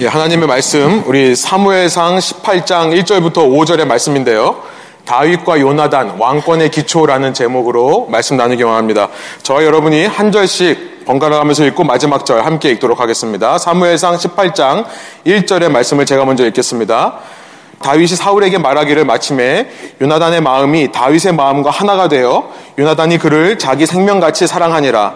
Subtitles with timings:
[0.00, 4.62] 예, 하나님의 말씀 우리 사무엘상 18장 1절부터 5절의 말씀인데요.
[5.04, 9.08] 다윗과 요나단 왕권의 기초라는 제목으로 말씀 나누기 원합니다.
[9.42, 13.58] 저와 여러분이 한 절씩 번갈아 가면서 읽고 마지막 절 함께 읽도록 하겠습니다.
[13.58, 14.84] 사무엘상 18장
[15.26, 17.18] 1절의 말씀을 제가 먼저 읽겠습니다.
[17.82, 19.68] 다윗이 사울에게 말하기를 마침에
[20.00, 25.14] 요나단의 마음이 다윗의 마음과 하나가 되어 요나단이 그를 자기 생명같이 사랑하니라.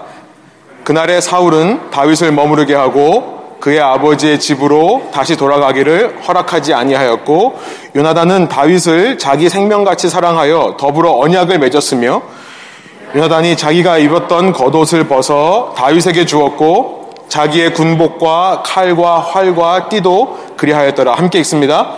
[0.83, 7.61] 그날에 사울은 다윗을 머무르게 하고 그의 아버지의 집으로 다시 돌아가기를 허락하지 아니하였고
[7.95, 12.23] 요나단은 다윗을 자기 생명같이 사랑하여 더불어 언약을 맺었으며
[13.15, 21.93] 요나단이 자기가 입었던 겉옷을 벗어 다윗에게 주었고 자기의 군복과 칼과 활과 띠도 그리하였더라 함께 읽습니다.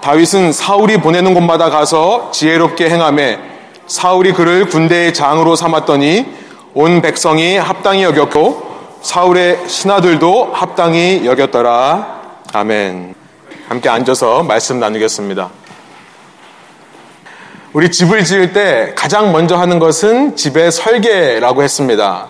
[0.00, 3.40] 다윗은 사울이 보내는 곳마다 가서 지혜롭게 행함에
[3.88, 6.26] 사울이 그를 군대의 장으로 삼았더니
[6.74, 8.67] 온 백성이 합당히 여겼고
[9.08, 12.20] 사울의 신하들도 합당히 여겼더라.
[12.52, 13.14] 아멘.
[13.66, 15.48] 함께 앉아서 말씀 나누겠습니다.
[17.72, 22.26] 우리 집을 지을 때 가장 먼저 하는 것은 집의 설계라고 했습니다.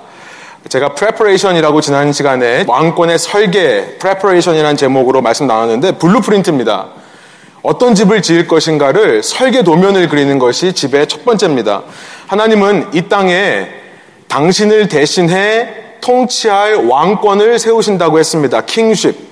[0.68, 6.90] 제가 preparation이라고 지난 시간에 왕권의 설계, preparation이라는 제목으로 말씀 나눴는데 블루프린트입니다.
[7.62, 11.82] 어떤 집을 지을 것인가를 설계 도면을 그리는 것이 집의 첫 번째입니다.
[12.28, 13.66] 하나님은 이 땅에
[14.28, 18.60] 당신을 대신해 통치할 왕권을 세우신다고 했습니다.
[18.62, 19.28] 킹십.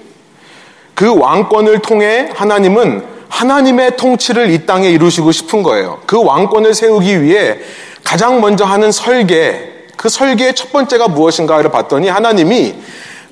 [0.95, 6.01] 그 왕권을 통해 하나님은 하나님의 통치를 이 땅에 이루시고 싶은 거예요.
[6.07, 7.59] 그 왕권을 세우기 위해
[8.03, 12.77] 가장 먼저 하는 설계, 그 설계의 첫 번째가 무엇인가를 봤더니 하나님이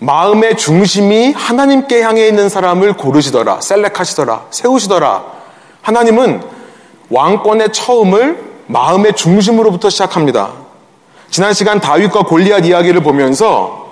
[0.00, 5.24] 마음의 중심이 하나님께 향해 있는 사람을 고르시더라, 셀렉하시더라, 세우시더라.
[5.80, 6.42] 하나님은
[7.08, 10.52] 왕권의 처음을 마음의 중심으로부터 시작합니다.
[11.34, 13.88] 지난 시간 다윗과 골리앗 이야기를 보면서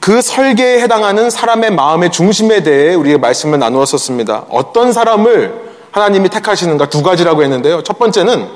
[0.00, 4.46] 그 설계에 해당하는 사람의 마음의 중심에 대해 우리의 말씀을 나누었었습니다.
[4.48, 5.52] 어떤 사람을
[5.90, 7.82] 하나님이 택하시는가 두 가지라고 했는데요.
[7.82, 8.48] 첫 번째는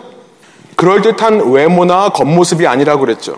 [0.77, 3.37] 그럴듯한 외모나 겉모습이 아니라고 그랬죠.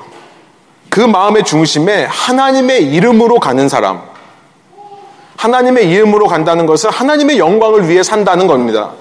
[0.90, 4.02] 그 마음의 중심에 하나님의 이름으로 가는 사람.
[5.38, 8.92] 하나님의 이름으로 간다는 것은 하나님의 영광을 위해 산다는 겁니다.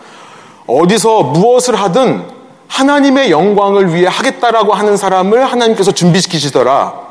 [0.66, 2.37] 어디서 무엇을 하든
[2.68, 7.08] 하나님의 영광을 위해 하겠다라고 하는 사람을 하나님께서 준비시키시더라.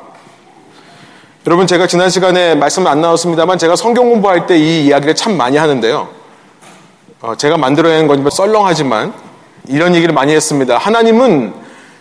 [1.47, 5.57] 여러분 제가 지난 시간에 말씀을 안 나눴습니다만 제가 성경 공부할 때 이 이야기를 참 많이
[5.57, 6.09] 하는데요.
[7.23, 9.13] 어, 제가 만들어낸 거지만 썰렁하지만
[9.69, 10.77] 이런 얘기를 많이 했습니다.
[10.77, 11.55] 하나님은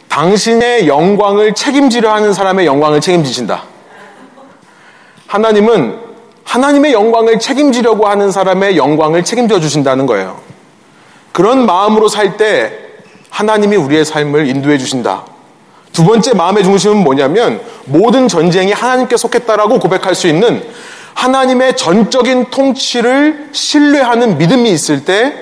[0.10, 3.64] 당신의 영광을 책임지려 하는 사람의 영광을 책임지신다.
[5.28, 6.00] 하나님은
[6.44, 10.40] 하나님의 영광을 책임지려고 하는 사람의 영광을 책임져 주신다는 거예요.
[11.32, 12.85] 그런 마음으로 살 때
[13.36, 15.26] 하나님이 우리의 삶을 인도해 주신다.
[15.92, 20.64] 두 번째 마음의 중심은 뭐냐면 모든 전쟁이 하나님께 속했다라고 고백할 수 있는
[21.16, 25.34] 하나님의 전적인 통치를 신뢰하는 믿음이 있을 때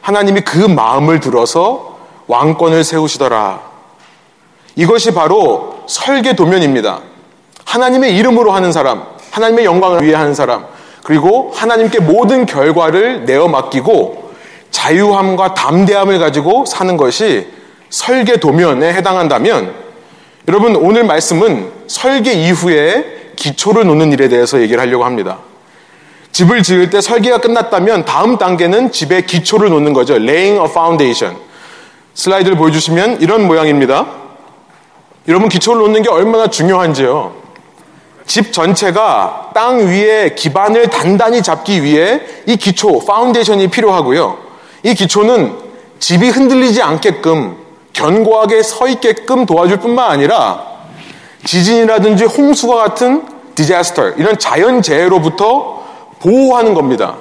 [0.00, 3.60] 하나님이 그 마음을 들어서 왕권을 세우시더라.
[4.74, 6.98] 이것이 바로 설계 도면입니다.
[7.64, 10.66] 하나님의 이름으로 하는 사람, 하나님의 영광을 위해 하는 사람,
[11.04, 14.25] 그리고 하나님께 모든 결과를 내어 맡기고
[14.70, 17.46] 자유함과 담대함을 가지고 사는 것이
[17.88, 19.74] 설계 도면에 해당한다면
[20.48, 25.38] 여러분 오늘 말씀은 설계 이후에 기초를 놓는 일에 대해서 얘기를 하려고 합니다.
[26.32, 30.14] 집을 지을 때 설계가 끝났다면 다음 단계는 집의 기초를 놓는 거죠.
[30.14, 31.36] laying a foundation.
[32.14, 34.06] 슬라이드를 보여주시면 이런 모양입니다.
[35.28, 37.34] 여러분 기초를 놓는 게 얼마나 중요한지요.
[38.26, 44.45] 집 전체가 땅 위에 기반을 단단히 잡기 위해 이 기초, foundation이 필요하고요.
[44.82, 45.56] 이 기초는
[45.98, 47.56] 집이 흔들리지 않게끔
[47.92, 50.62] 견고하게 서 있게끔 도와줄 뿐만 아니라
[51.44, 55.82] 지진이라든지 홍수와 같은 disaster, 이런 자연재해로부터
[56.20, 57.16] 보호하는 겁니다.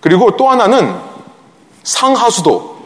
[0.00, 0.94] 그리고 또 하나는
[1.82, 2.76] 상하수도,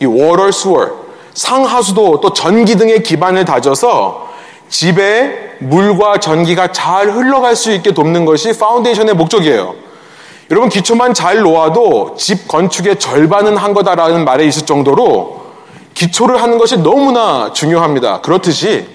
[0.00, 0.92] 이 water sewer,
[1.34, 4.28] 상하수도 또 전기 등의 기반을 다져서
[4.68, 9.74] 집에 물과 전기가 잘 흘러갈 수 있게 돕는 것이 foundation의 목적이에요.
[10.50, 15.42] 여러분 기초만 잘 놓아도 집 건축의 절반은 한 거다라는 말에 있을 정도로
[15.94, 18.20] 기초를 하는 것이 너무나 중요합니다.
[18.20, 18.88] 그렇듯이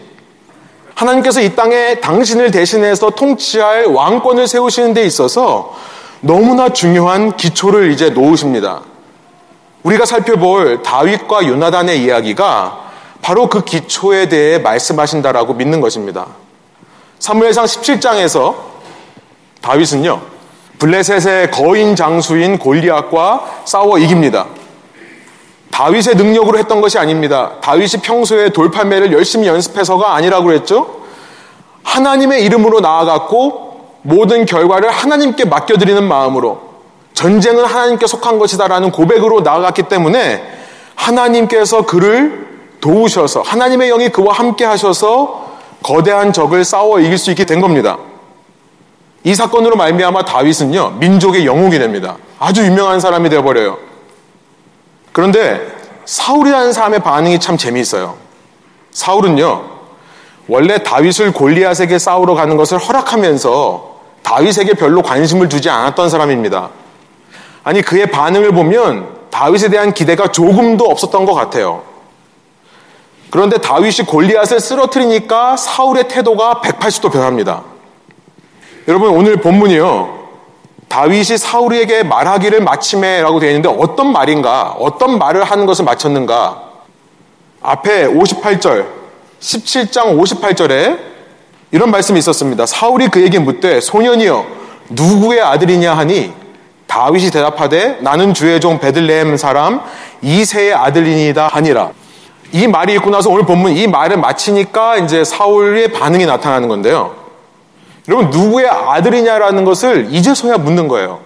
[0.95, 5.73] 하나님께서 이 땅에 당신을 대신해서 통치할 왕권을 세우시는 데 있어서
[6.19, 8.81] 너무나 중요한 기초를 이제 놓으십니다.
[9.83, 12.85] 우리가 살펴볼 다윗과 요나단의 이야기가
[13.21, 16.27] 바로 그 기초에 대해 말씀하신다라고 믿는 것입니다.
[17.19, 18.55] 사무엘상 17장에서
[19.61, 20.34] 다윗은요,
[20.79, 24.47] 블레셋의 거인 장수인 골리앗과 싸워 이깁니다.
[25.71, 27.53] 다윗의 능력으로 했던 것이 아닙니다.
[27.61, 31.01] 다윗이 평소에 돌팔매를 열심히 연습해서가 아니라고 그랬죠.
[31.83, 33.65] 하나님의 이름으로 나아갔고
[34.01, 36.61] 모든 결과를 하나님께 맡겨드리는 마음으로
[37.13, 40.43] 전쟁은 하나님께 속한 것이다라는 고백으로 나아갔기 때문에
[40.95, 42.45] 하나님께서 그를
[42.81, 45.45] 도우셔서 하나님의 영이 그와 함께 하셔서
[45.81, 47.97] 거대한 적을 싸워 이길 수 있게 된 겁니다.
[49.25, 52.15] 이 사건으로 말미암아 다윗은요 민족의 영웅이 됩니다.
[52.39, 53.79] 아주 유명한 사람이 되어버려요.
[55.11, 55.67] 그런데
[56.05, 58.17] 사울이라는 사람의 반응이 참 재미있어요.
[58.91, 59.63] 사울은요
[60.47, 66.69] 원래 다윗을 골리앗에게 싸우러 가는 것을 허락하면서 다윗에게 별로 관심을 두지 않았던 사람입니다.
[67.63, 71.81] 아니 그의 반응을 보면 다윗에 대한 기대가 조금도 없었던 것 같아요.
[73.31, 77.63] 그런데 다윗이 골리앗을 쓰러뜨리니까 사울의 태도가 180도 변합니다.
[78.87, 80.25] 여러분 오늘 본문이요.
[80.87, 84.75] 다윗이 사울에게 말하기를 마침에라고 되어 있는데 어떤 말인가?
[84.79, 86.61] 어떤 말을 하는 것을 마쳤는가?
[87.63, 88.85] 앞에 58절,
[89.39, 90.99] 17장 58절에
[91.71, 92.67] 이런 말씀이 있었습니다.
[92.67, 94.45] 사울이 그에게 묻되 소년이여
[94.91, 96.31] 누구의 아들이냐 하니
[96.85, 99.81] 다윗이 대답하되 나는 주의 종 베들레헴 사람
[100.21, 101.89] 이세의 아들이니다 하니라.
[102.51, 107.24] 이 말이 있고 나서 오늘 본문 이 말을 마치니까 이제 사울의 반응이 나타나는 건데요.
[108.07, 111.19] 여러분 누구의 아들이냐라는 것을 이제서야 묻는 거예요.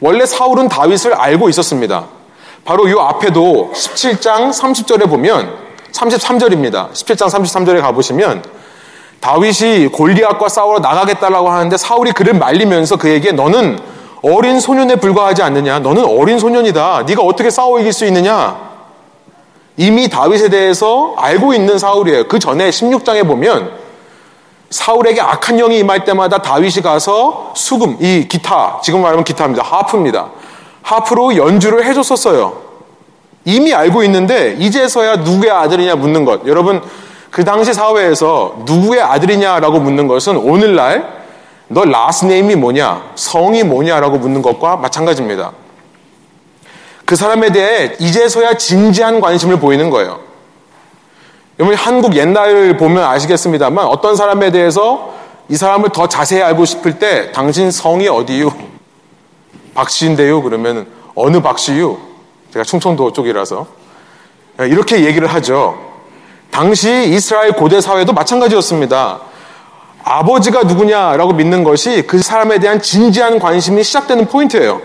[0.00, 2.06] 원래 사울은 다윗을 알고 있었습니다.
[2.64, 5.50] 바로 이 앞에도 17장 30절에 보면
[5.92, 6.90] 33절입니다.
[6.92, 8.44] 17장 33절에 가보시면
[9.20, 13.78] 다윗이 골리앗과 싸우러 나가겠다라고 하는데 사울이 그를 말리면서 그에게 너는
[14.22, 15.78] 어린 소년에 불과하지 않느냐?
[15.80, 17.04] 너는 어린 소년이다.
[17.06, 18.68] 네가 어떻게 싸워 이길 수 있느냐?
[19.76, 22.28] 이미 다윗에 대해서 알고 있는 사울이에요.
[22.28, 23.87] 그 전에 16장에 보면
[24.70, 29.62] 사울에게 악한 영이 임할 때마다 다윗이 가서 수금, 이 기타, 지금 말하면 기타입니다.
[29.64, 30.30] 하프입니다.
[30.82, 32.68] 하프로 연주를 해줬었어요.
[33.44, 36.46] 이미 알고 있는데 이제서야 누구의 아들이냐 묻는 것.
[36.46, 36.82] 여러분
[37.30, 41.18] 그 당시 사회에서 누구의 아들이냐라고 묻는 것은 오늘날
[41.68, 45.52] 너 last name이 뭐냐, 성이 뭐냐라고 묻는 것과 마찬가지입니다.
[47.04, 50.27] 그 사람에 대해 이제서야 진지한 관심을 보이는 거예요.
[51.58, 55.12] 여러분 한국 옛날을 보면 아시겠습니다만 어떤 사람에 대해서
[55.48, 58.50] 이 사람을 더 자세히 알고 싶을 때 당신 성이 어디유?
[59.74, 60.42] 박씨인데요.
[60.42, 61.98] 그러면 어느 박씨유?
[62.52, 63.66] 제가 충청도 쪽이라서
[64.60, 65.76] 이렇게 얘기를 하죠.
[66.52, 69.20] 당시 이스라엘 고대 사회도 마찬가지였습니다.
[70.04, 74.80] 아버지가 누구냐라고 믿는 것이 그 사람에 대한 진지한 관심이 시작되는 포인트예요.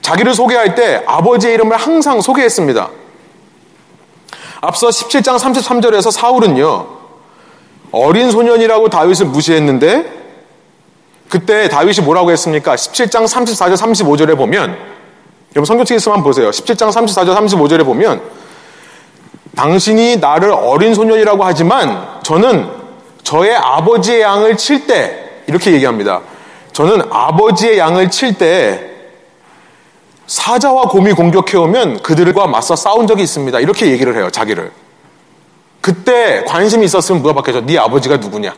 [0.00, 2.88] 자기를 소개할 때 아버지의 이름을 항상 소개했습니다.
[4.66, 6.86] 앞서 17장 33절에서 사울은요,
[7.92, 10.10] 어린 소년이라고 다윗을 무시했는데,
[11.28, 12.74] 그때 다윗이 뭐라고 했습니까?
[12.74, 14.76] 17장 34절, 35절에 보면,
[15.54, 16.50] 여러분 성경책 있으면 한번 보세요.
[16.50, 18.22] 17장 34절, 35절에 보면,
[19.54, 22.68] 당신이 나를 어린 소년이라고 하지만, 저는
[23.22, 26.22] 저의 아버지의 양을 칠 때, 이렇게 얘기합니다.
[26.72, 28.93] 저는 아버지의 양을 칠 때,
[30.26, 33.60] 사자와 곰이 공격해오면 그들과 맞서 싸운 적이 있습니다.
[33.60, 34.72] 이렇게 얘기를 해요, 자기를.
[35.80, 37.66] 그때 관심이 있었으면 물어봤겠죠.
[37.66, 38.54] 네 아버지가 누구냐?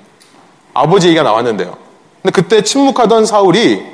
[0.75, 1.77] 아버지 얘기가 나왔는데요.
[2.23, 3.85] 근데 그때 침묵하던 사울이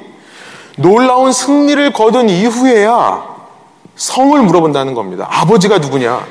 [0.76, 3.24] 놀라운 승리를 거둔 이후에야
[3.96, 5.26] 성을 물어본다는 겁니다.
[5.30, 6.26] 아버지가 누구냐?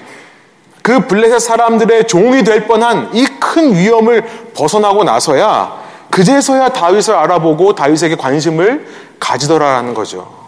[0.83, 4.23] 그 블레셋 사람들의 종이 될 뻔한 이 큰 위험을
[4.53, 8.87] 벗어나고 나서야 그제서야 다윗을 알아보고 다윗에게 관심을
[9.19, 10.40] 가지더라라는 거죠.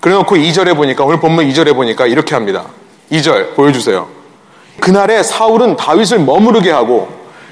[0.00, 2.64] 그래놓고 2절에 보니까 오늘 본문 2절에 보니까 이렇게 합니다.
[3.12, 4.08] 2절 보여주세요.
[4.80, 7.08] 그날에 사울은 다윗을 머무르게 하고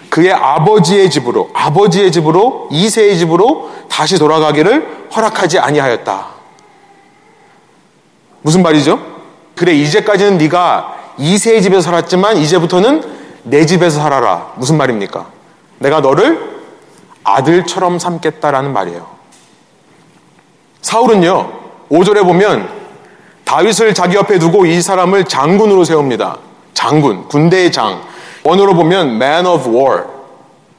[0.09, 6.27] 그의 아버지의 집으로 아버지의 집으로 이세의 집으로 다시 돌아가기를 허락하지 아니하였다.
[8.41, 8.99] 무슨 말이죠?
[9.55, 13.03] 그래 이제까지는 네가 이세의 집에서 살았지만 이제부터는
[13.43, 14.53] 내 집에서 살아라.
[14.57, 15.27] 무슨 말입니까?
[15.79, 16.63] 내가 너를
[17.25, 19.07] 아들처럼 삼겠다라는 말이에요.
[20.81, 21.58] 사울은요,
[21.91, 22.69] 5절에 보면
[23.45, 26.39] 다윗을 자기 옆에 두고 이 사람을 장군으로 세웁니다.
[26.75, 28.03] 장군, 군대의 장.
[28.45, 30.05] 원어로 보면 man of war.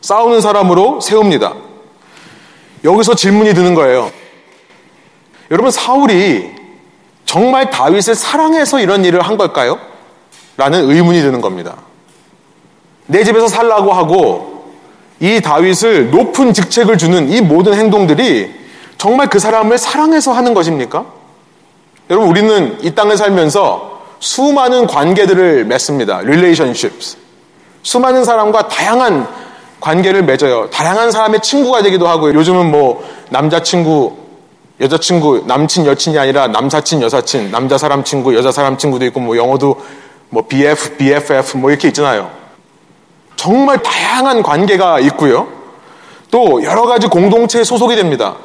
[0.01, 1.53] 싸우는 사람으로 세웁니다.
[2.83, 4.11] 여기서 질문이 드는 거예요.
[5.51, 6.55] 여러분, 사울이
[7.25, 9.79] 정말 다윗을 사랑해서 이런 일을 한 걸까요?
[10.57, 11.75] 라는 의문이 드는 겁니다.
[13.07, 14.73] 내 집에서 살라고 하고
[15.19, 18.53] 이 다윗을 높은 직책을 주는 이 모든 행동들이
[18.99, 21.05] 정말 그 사람을 사랑해서 하는 것입니까?
[22.09, 26.17] 여러분, 우리는 이 땅을 살면서 수많은 관계들을 맺습니다.
[26.17, 27.17] relationships.
[27.81, 29.25] 수많은 사람과 다양한
[29.79, 30.69] 관계를 맺어요.
[30.69, 32.33] 다양한 사람의 친구가 되기도 하고요.
[32.33, 34.17] 요즘은 뭐 남자친구,
[34.81, 39.81] 여자친구, 남친, 여친이 아니라 남사친, 여사친, 남자 사람 친구, 여자 사람 친구도 있고 뭐 영어도
[40.27, 42.29] 뭐 BF, BFF 뭐 이렇게 있잖아요.
[43.37, 45.47] 정말 다양한 관계가 있고요.
[46.29, 48.35] 또 여러 가지 공동체에 소속이 됩니다.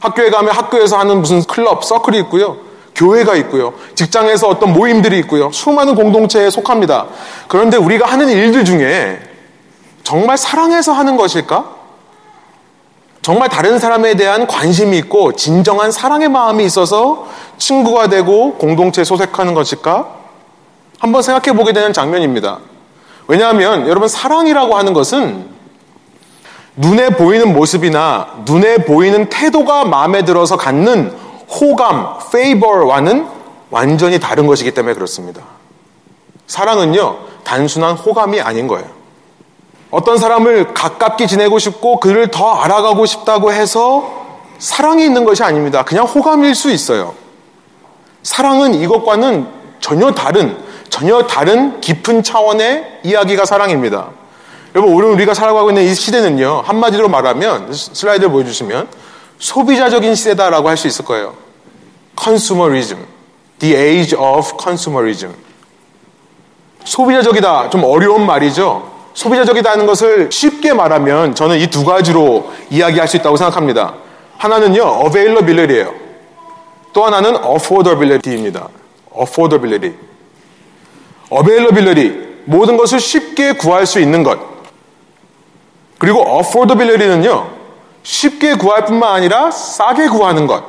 [0.00, 2.56] 학교에 가면 학교에서 하는 무슨 클럽, 서클이 있고요.
[2.94, 3.74] 교회가 있고요.
[3.94, 5.50] 직장에서 어떤 모임들이 있고요.
[5.52, 7.06] 수많은 공동체에 속합니다.
[7.46, 9.20] 그런데 우리가 하는 일들 중에
[10.02, 11.76] 정말 사랑해서 하는 것일까?
[13.22, 17.26] 정말 다른 사람에 대한 관심이 있고 진정한 사랑의 마음이 있어서
[17.58, 20.08] 친구가 되고 공동체에 소속하는 것일까?
[20.98, 22.58] 한번 생각해 보게 되는 장면입니다.
[23.28, 25.57] 왜냐하면 여러분 사랑이라고 하는 것은
[26.78, 31.12] 눈에 보이는 모습이나 눈에 보이는 태도가 마음에 들어서 갖는
[31.48, 33.26] 호감, 페이버와는
[33.70, 35.42] 완전히 다른 것이기 때문에 그렇습니다.
[36.46, 38.86] 사랑은요, 단순한 호감이 아닌 거예요.
[39.90, 44.26] 어떤 사람을 가깝게 지내고 싶고 그를 더 알아가고 싶다고 해서
[44.58, 45.82] 사랑이 있는 것이 아닙니다.
[45.84, 47.14] 그냥 호감일 수 있어요.
[48.22, 49.48] 사랑은 이것과는
[49.80, 50.56] 전혀 다른,
[50.90, 54.10] 전혀 다른 깊은 차원의 이야기가 사랑입니다.
[54.78, 58.86] 여러분, 오늘 우리가 살아가고 있는 이 시대는요, 한마디로 말하면, 슬라이드를 보여주시면,
[59.40, 61.34] 소비자적인 시대다라고 할 수 있을 거예요.
[62.16, 63.00] consumerism.
[63.58, 65.34] The age of consumerism.
[66.84, 67.70] 소비자적이다.
[67.70, 68.88] 좀 어려운 말이죠.
[69.14, 73.94] 소비자적이다는 것을 쉽게 말하면 저는 이 두 가지로 이야기할 수 있다고 생각합니다.
[74.36, 75.92] 하나는요, availability예요.
[76.92, 78.68] 또 하나는 affordability입니다.
[79.18, 79.96] affordability.
[81.32, 82.28] availability.
[82.44, 84.56] 모든 것을 쉽게 구할 수 있는 것.
[85.98, 87.50] 그리고 affordability는요,
[88.02, 90.64] 쉽게 구할 뿐만 아니라 싸게 구하는 것.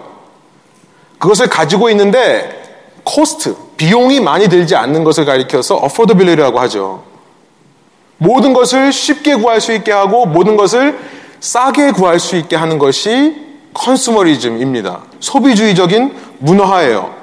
[1.20, 2.60] 그것을 가지고 있는데
[3.04, 7.04] cost, 비용이 많이 들지 않는 것을 가리켜서 affordability라고 하죠.
[8.18, 10.98] 모든 것을 쉽게 구할 수 있게 하고 모든 것을
[11.40, 13.36] 싸게 구할 수 있게 하는 것이
[13.74, 15.04] consumerism입니다.
[15.20, 17.16] 소비주의적인 문화예요.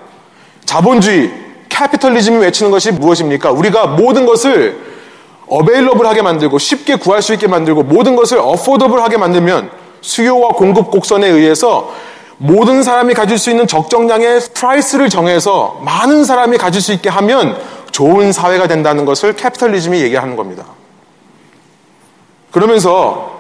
[0.64, 1.32] 자본주의,
[1.68, 3.50] capitalism이 외치는 것이 무엇입니까?
[3.50, 4.85] 우리가 모든 것을
[5.48, 11.92] available하게 만들고 쉽게 구할 수 있게 만들고 모든 것을 affordable하게 만들면 수요와 공급 곡선에 의해서
[12.38, 17.58] 모든 사람이 가질 수 있는 적정량의 price를 정해서 많은 사람이 가질 수 있게 하면
[17.90, 20.66] 좋은 사회가 된다는 것을 capitalism이 얘기하는 겁니다.
[22.50, 23.36] 그러면서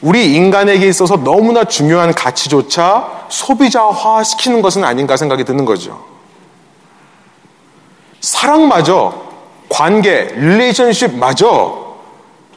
[0.00, 6.04] 우리 인간에게 있어서 너무나 중요한 가치조차 소비자화 시키는 것은 아닌가 생각이 드는 거죠.
[8.20, 9.23] 사랑마저,
[9.74, 11.96] 관계, relationship마저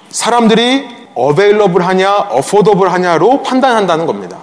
[0.09, 4.37] 사람들이 available 하냐, affordable 하냐로 판단한다는 겁니다.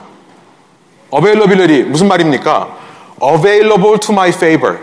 [1.11, 2.77] availability 무슨 말입니까?
[3.23, 4.79] available to my favor.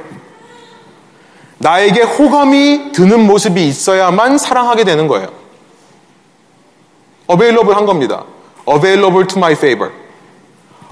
[1.58, 5.28] 나에게 호감이 드는 모습이 있어야만 사랑하게 되는 거예요.
[7.30, 8.24] available 한 겁니다.
[8.70, 9.92] available to my favor.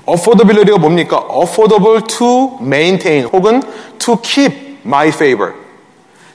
[0.05, 1.25] affordability가 뭡니까?
[1.31, 3.63] affordable to maintain 혹은
[3.99, 5.68] to keep my favor.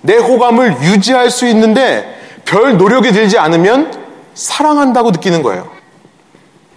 [0.04, 5.66] 내 호감을 유지할 수 있는데 별 노력이 들지 않으면 사랑한다고 느끼는 거예요.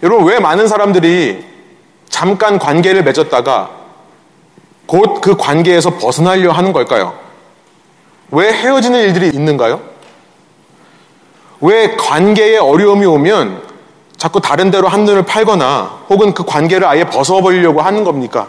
[0.02, 1.44] 여러분, 왜 많은 사람들이
[2.08, 3.70] 잠깐 관계를 맺었다가
[4.86, 7.18] 곧 그 관계에서 벗어나려 하는 걸까요?
[8.30, 9.82] 왜 헤어지는 일들이 있는가요?
[11.60, 13.62] 왜 관계에 어려움이 오면
[14.16, 18.48] 자꾸 다른 데로 한눈을 팔거나 혹은 그 관계를 아예 벗어버리려고 하는 겁니까?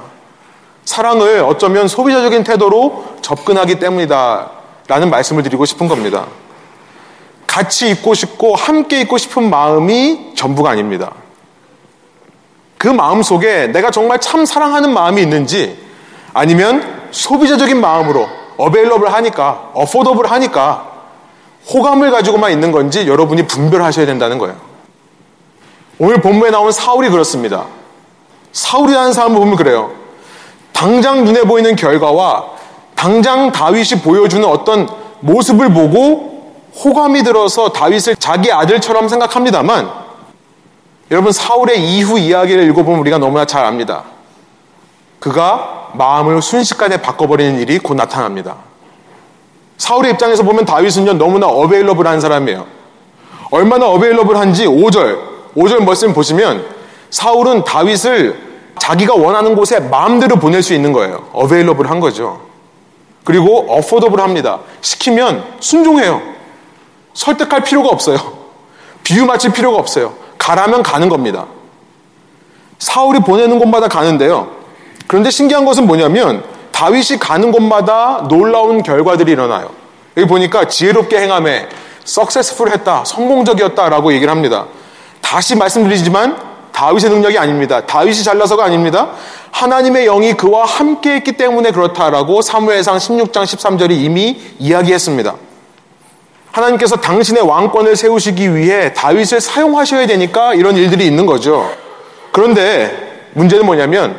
[0.86, 4.59] 사랑을 어쩌면 소비자적인 태도로 접근하기 때문이다.
[4.90, 6.26] 라는 말씀을 드리고 싶은 겁니다.
[7.46, 11.14] 같이 있고 싶고 함께 있고 싶은 마음이 전부가 아닙니다.
[12.80, 15.78] 그 마음 속에 내가 정말 참 사랑하는 마음이 있는지
[16.34, 18.28] 아니면 소비자적인 마음으로
[18.58, 20.90] 어베일러블 하니까 어포더블 하니까
[21.72, 24.58] 호감을 가지고만 있는 건지 여러분이 분별하셔야 된다는 거예요.
[26.00, 27.66] 오늘 본문에 나온 사울이 그렇습니다.
[28.54, 29.92] 사울이라는 사람을 보면 그래요.
[30.74, 32.59] 당장 눈에 보이는 결과와
[33.00, 34.90] 당장 다윗이 보여주는 어떤
[35.22, 36.54] 모습을 보고
[36.84, 39.90] 호감이 들어서 다윗을 자기 아들처럼 생각합니다만
[41.10, 44.04] 여러분 사울의 이후 이야기를 읽어보면 우리가 너무나 잘 압니다.
[45.22, 48.58] 그가 마음을 순식간에 바꿔버리는 일이 곧 나타납니다.
[49.78, 52.66] 사울의 입장에서 보면 다윗은요 너무나 어베일러블한 사람이에요.
[53.50, 55.20] 얼마나 어베일러블한지 5절
[55.56, 56.66] 5절 말씀 보시면
[57.12, 61.30] 사울은 다윗을 자기가 원하는 곳에 마음대로 보낼 수 있는 거예요.
[61.32, 62.49] 어베일러블한 거죠.
[63.30, 64.62] 그리고 어포더블합니다.
[64.82, 66.20] 시키면 순종해요.
[67.14, 68.18] 설득할 필요가 없어요.
[69.04, 70.16] 비유 맞힐 필요가 없어요.
[70.40, 71.46] 가라면 가는 겁니다.
[72.80, 74.50] 사울이 보내는 곳마다 가는데요.
[75.06, 79.70] 그런데 신기한 것은 뭐냐면 다윗이 가는 곳마다 놀라운 결과들이 일어나요.
[80.18, 81.70] 여기 보니까 지혜롭게 행함에
[82.06, 84.66] 석세스풀 했다, 성공적이었다라고 얘기를 합니다.
[85.22, 86.49] 다시 말씀드리지만
[86.80, 87.86] 다윗의 능력이 아닙니다.
[87.86, 89.10] 다윗이 잘나서가 아닙니다.
[89.52, 95.36] 하나님의 영이 그와 함께 했기 때문에 그렇다라고 사무엘상 16장 13절이 이미 이야기했습니다.
[96.54, 101.70] 하나님께서 당신의 왕권을 세우시기 위해 다윗을 사용하셔야 되니까 이런 일들이 있는 거죠.
[102.32, 104.18] 그런데 문제는 뭐냐면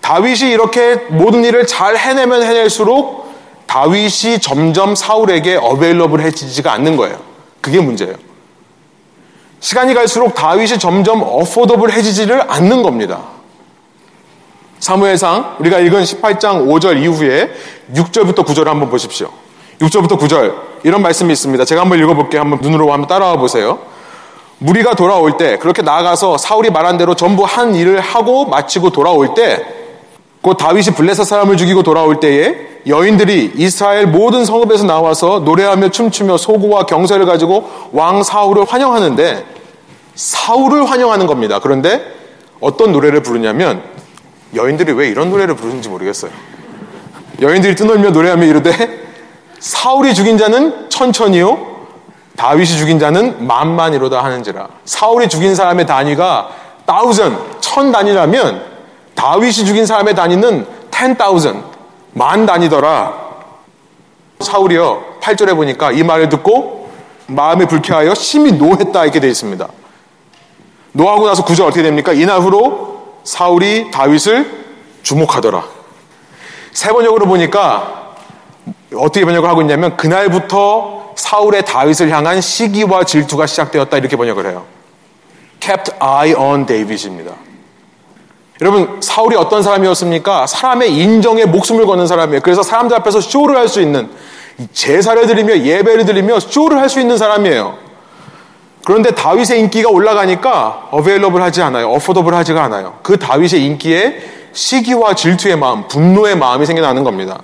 [0.00, 3.30] 다윗이 이렇게 모든 일을 잘 해내면 해낼수록
[3.66, 7.18] 다윗이 점점 사울에게 어베일러블해지지가 않는 거예요.
[7.60, 8.29] 그게 문제예요.
[9.60, 13.20] 시간이 갈수록 다윗이 점점 어포더블해지지를 않는 겁니다.
[14.78, 17.50] 사무엘상 우리가 읽은 18장 5절 이후에
[17.94, 19.30] 6절부터 9절을 한번 보십시오.
[19.80, 21.64] 6절부터 9절 이런 말씀이 있습니다.
[21.66, 22.40] 제가 한번 읽어볼게요.
[22.40, 23.78] 한번 눈으로 한번 따라와 보세요.
[24.58, 29.79] 무리가 돌아올 때 그렇게 나아가서 사울이 말한 대로 전부 한 일을 하고 마치고 돌아올 때
[30.42, 32.56] 곧 다윗이 블레셋 사람을 죽이고 돌아올 때에
[32.86, 39.44] 여인들이 이스라엘 모든 성읍에서 나와서 노래하며 춤추며 소고와 경세를 가지고 왕 사울을 환영하는데
[40.14, 41.60] 사울을 환영하는 겁니다.
[41.62, 42.02] 그런데
[42.60, 43.82] 어떤 노래를 부르냐면
[44.54, 46.30] 여인들이 왜 이런 노래를 부르는지 모르겠어요.
[47.40, 49.00] 여인들이 뜨놀며 노래하며 이르되
[49.58, 51.68] 사울이 죽인 자는 천천히요
[52.36, 54.68] 다윗이 죽인 자는 만만이로다 하는지라.
[54.86, 56.48] 사울이 죽인 사람의 단위가
[56.86, 58.69] thousand, 천 단위라면
[59.20, 61.62] 다윗이 죽인 사람의 단위는 ten thousand,
[62.14, 63.12] 만 단위더라.
[64.40, 66.90] 사울이요, 8절에 보니까 이 말을 듣고
[67.26, 69.68] 마음에 불쾌하여 심히 노했다 이렇게 되어 있습니다.
[70.92, 72.14] 노하고 나서 구절 어떻게 됩니까?
[72.14, 74.64] 이날 후로 사울이 다윗을
[75.02, 75.64] 주목하더라.
[76.72, 78.14] 세 번역으로 보니까
[78.96, 84.64] 어떻게 번역을 하고 있냐면 그날부터 사울의 다윗을 향한 시기와 질투가 시작되었다 이렇게 번역을 해요.
[85.60, 87.49] kept eye on David입니다.
[88.60, 90.46] 여러분 사울이 어떤 사람이었습니까?
[90.46, 92.40] 사람의 인정에 목숨을 거는 사람이에요.
[92.42, 94.10] 그래서 사람들 앞에서 쇼를 할 수 있는
[94.72, 97.74] 제사를 드리며 예배를 드리며 쇼를 할 수 있는 사람이에요.
[98.84, 101.90] 그런데 다윗의 인기가 올라가니까 어베일러블 하지 않아요.
[101.92, 102.98] 어포더블 하지가 않아요.
[103.02, 107.40] 그 다윗의 인기에 시기와 질투의 마음, 분노의 마음이 생겨나는 겁니다.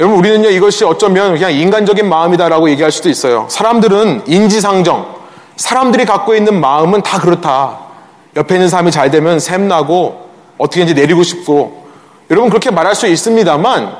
[0.00, 3.46] 여러분 우리는요 이것이 어쩌면 그냥 인간적인 마음이다라고 얘기할 수도 있어요.
[3.48, 5.14] 사람들은 인지상정,
[5.56, 7.89] 사람들이 갖고 있는 마음은 다 그렇다.
[8.36, 11.86] 옆에 있는 사람이 잘 되면 샘나고 어떻게 이제 내리고 싶고
[12.30, 13.96] 여러분 그렇게 말할 수 있습니다만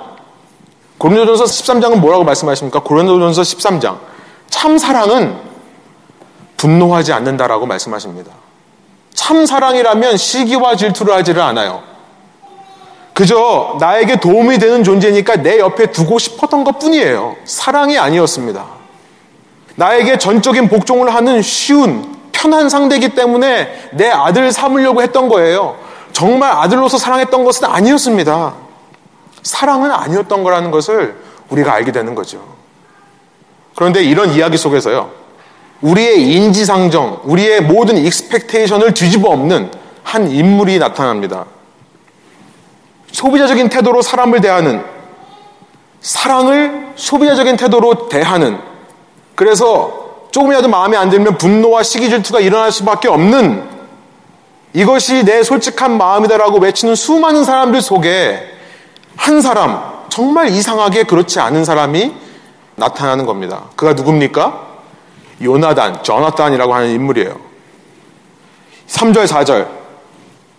[0.99, 2.81] 고린도전서 13장은 뭐라고 말씀하십니까?
[2.81, 3.99] 고린도전서 13장
[4.49, 5.37] 참 사랑은
[6.57, 8.33] 분노하지 않는다라고 말씀하십니다.
[9.15, 11.83] 참 사랑이라면 시기와 질투를 하지를 않아요.
[13.15, 17.37] 그저 나에게 도움이 되는 존재니까 내 옆에 두고 싶었던 것 뿐이에요.
[17.45, 18.67] 사랑이 아니었습니다.
[19.77, 25.77] 나에게 전적인 복종을 하는 쉬운, 편한 상대이기 때문에 내 아들 삼으려고 했던 거예요.
[26.13, 28.55] 정말 아들로서 사랑했던 것은 아니었습니다.
[29.43, 31.17] 사랑은 아니었던 거라는 것을
[31.51, 32.43] 우리가 알게 되는 거죠.
[33.77, 35.11] 그런데 이런 이야기 속에서요.
[35.83, 39.71] 우리의 인지상정, 우리의 모든 익스펙테이션을 뒤집어 엎는
[40.03, 41.45] 한 인물이 나타납니다.
[43.13, 44.83] 소비자적인 태도로 사람을 대하는
[46.01, 48.59] 사랑을 소비자적인 태도로 대하는
[49.35, 50.00] 그래서
[50.31, 53.69] 조금이라도 마음에 안 들면 분노와 시기 질투가 일어날 수밖에 없는
[54.73, 58.41] 이것이 내 솔직한 마음이다라고 외치는 수많은 사람들 속에
[59.17, 62.13] 한 사람 정말 이상하게 그렇지 않은 사람이
[62.77, 63.65] 나타나는 겁니다.
[63.77, 64.69] 그가 누굽니까?
[65.43, 67.35] 요나단, 저나단이라고 하는 인물이에요.
[68.89, 69.69] 3절, 4절.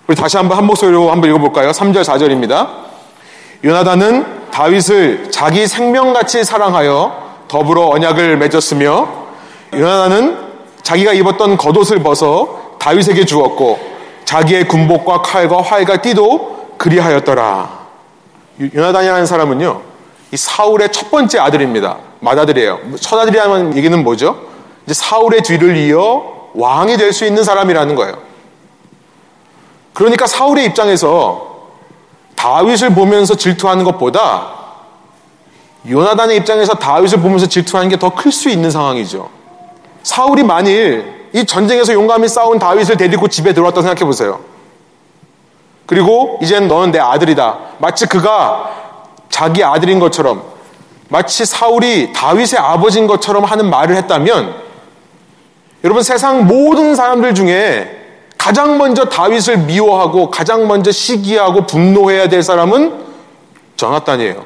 [0.08, 1.72] 우리 다시 한번 한 목소리로 한번 읽어볼까요?
[1.72, 2.70] 3절, 4절입니다.
[3.64, 9.22] 요나단은 다윗을 자기 생명같이 사랑하여 더불어 언약을 맺었으며
[9.74, 10.38] 요나단은
[10.82, 13.80] 자기가 입었던 겉옷을 벗어 다윗에게 주었고
[14.26, 17.82] 자기의 군복과 칼과 활과 띠도 그리하였더라.
[18.74, 19.82] 요나단이라는 사람은요,
[20.32, 21.98] 이 사울의 첫 번째 아들입니다.
[22.20, 22.80] 맏아들이에요.
[23.00, 24.40] 첫 아들이라는 얘기는 뭐죠?
[24.86, 28.18] 이제 사울의 뒤를 이어 왕이 될 수 있는 사람이라는 거예요.
[29.94, 31.50] 그러니까 사울의 입장에서
[32.36, 34.54] 다윗을 보면서 질투하는 것보다
[35.88, 39.30] 요나단의 입장에서 다윗을 보면서 질투하는 게 더 클 수 있는 상황이죠.
[40.04, 44.40] 사울이 만일 이 전쟁에서 용감히 싸운 다윗을 데리고 집에 들어왔다 생각해 보세요.
[45.86, 47.58] 그리고 이젠 너는 내 아들이다.
[47.80, 48.70] 마치 그가
[49.30, 50.44] 자기 아들인 것처럼
[51.10, 54.56] 마치 사울이 다윗의 아버지인 것처럼 하는 말을 했다면
[55.84, 57.98] 여러분 세상 모든 사람들 중에
[58.38, 63.06] 가장 먼저 다윗을 미워하고 가장 먼저 시기하고 분노해야 될 사람은
[63.76, 64.46] 전하단이에요.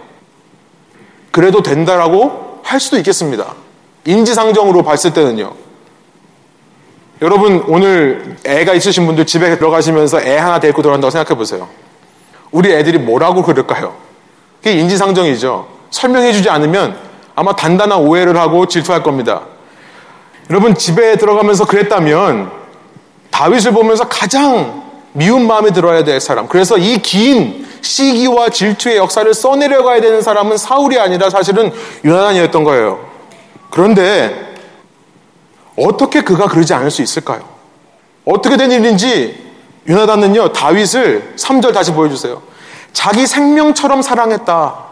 [1.31, 3.53] 그래도 된다라고 할 수도 있겠습니다.
[4.05, 5.53] 인지상정으로 봤을 때는요.
[7.21, 11.67] 여러분 오늘 애가 있으신 분들 집에 들어가시면서 애 하나 데리고 들어간다고 생각해 보세요.
[12.51, 13.95] 우리 애들이 뭐라고 그럴까요?
[14.57, 15.67] 그게 인지상정이죠.
[15.91, 16.97] 설명해 주지 않으면
[17.35, 19.41] 아마 단단한 오해를 하고 질투할 겁니다.
[20.49, 22.51] 여러분 집에 들어가면서 그랬다면
[23.31, 26.47] 다윗을 보면서 가장 미운 마음에 들어야 될 사람.
[26.47, 31.71] 그래서 이 긴 시기와 질투의 역사를 써내려가야 되는 사람은 사울이 아니라 사실은
[32.03, 33.14] 유나단이었던 거예요.
[33.75, 34.55] 그런데
[35.77, 37.43] 어떻게 그가 그러지 않을 수 있을까요?
[38.23, 39.37] 어떻게 된 일인지
[39.85, 42.41] 유나단은요 다윗을 3절 다시 보여주세요.
[42.93, 44.85] 자기 생명처럼 사랑했다.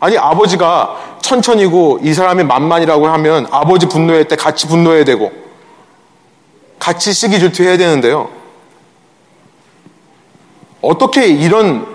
[0.00, 5.32] 아니 아버지가 천천히고 이 사람이 만만이라고 하면 아버지 분노할 때 같이 분노해야 되고
[6.78, 8.28] 같이 시기 질투해야 되는데요.
[10.82, 11.86] 어떻게 이런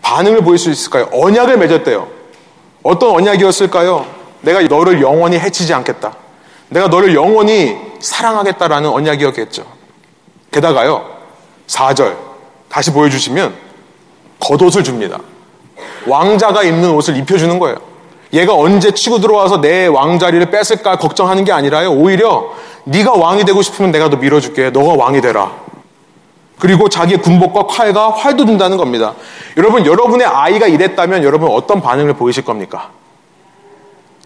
[0.00, 1.08] 반응을 보일 수 있을까요?
[1.12, 2.06] 언약을 맺었대요.
[2.84, 4.23] 어떤 언약이었을까요?
[4.44, 6.14] 내가 너를 영원히 해치지 않겠다.
[6.68, 9.64] 내가 너를 영원히 사랑하겠다라는 언약이었겠죠.
[10.50, 11.04] 게다가요,
[11.66, 12.16] 4절
[12.68, 13.54] 다시 보여주시면
[14.40, 15.18] 겉옷을 줍니다.
[16.06, 17.76] 왕자가 입는 옷을 입혀주는 거예요.
[18.32, 21.92] 얘가 언제 치고 들어와서 내 왕자리를 뺏을까 걱정하는 게 아니라요.
[21.92, 22.52] 오히려
[22.84, 24.70] 네가 왕이 되고 싶으면 내가 너 밀어줄게.
[24.70, 25.52] 너가 왕이 되라.
[26.58, 29.14] 그리고 자기의 군복과 칼과 활도 준다는 겁니다.
[29.56, 32.90] 여러분, 여러분의 아이가 이랬다면 여러분 어떤 반응을 보이실 겁니까?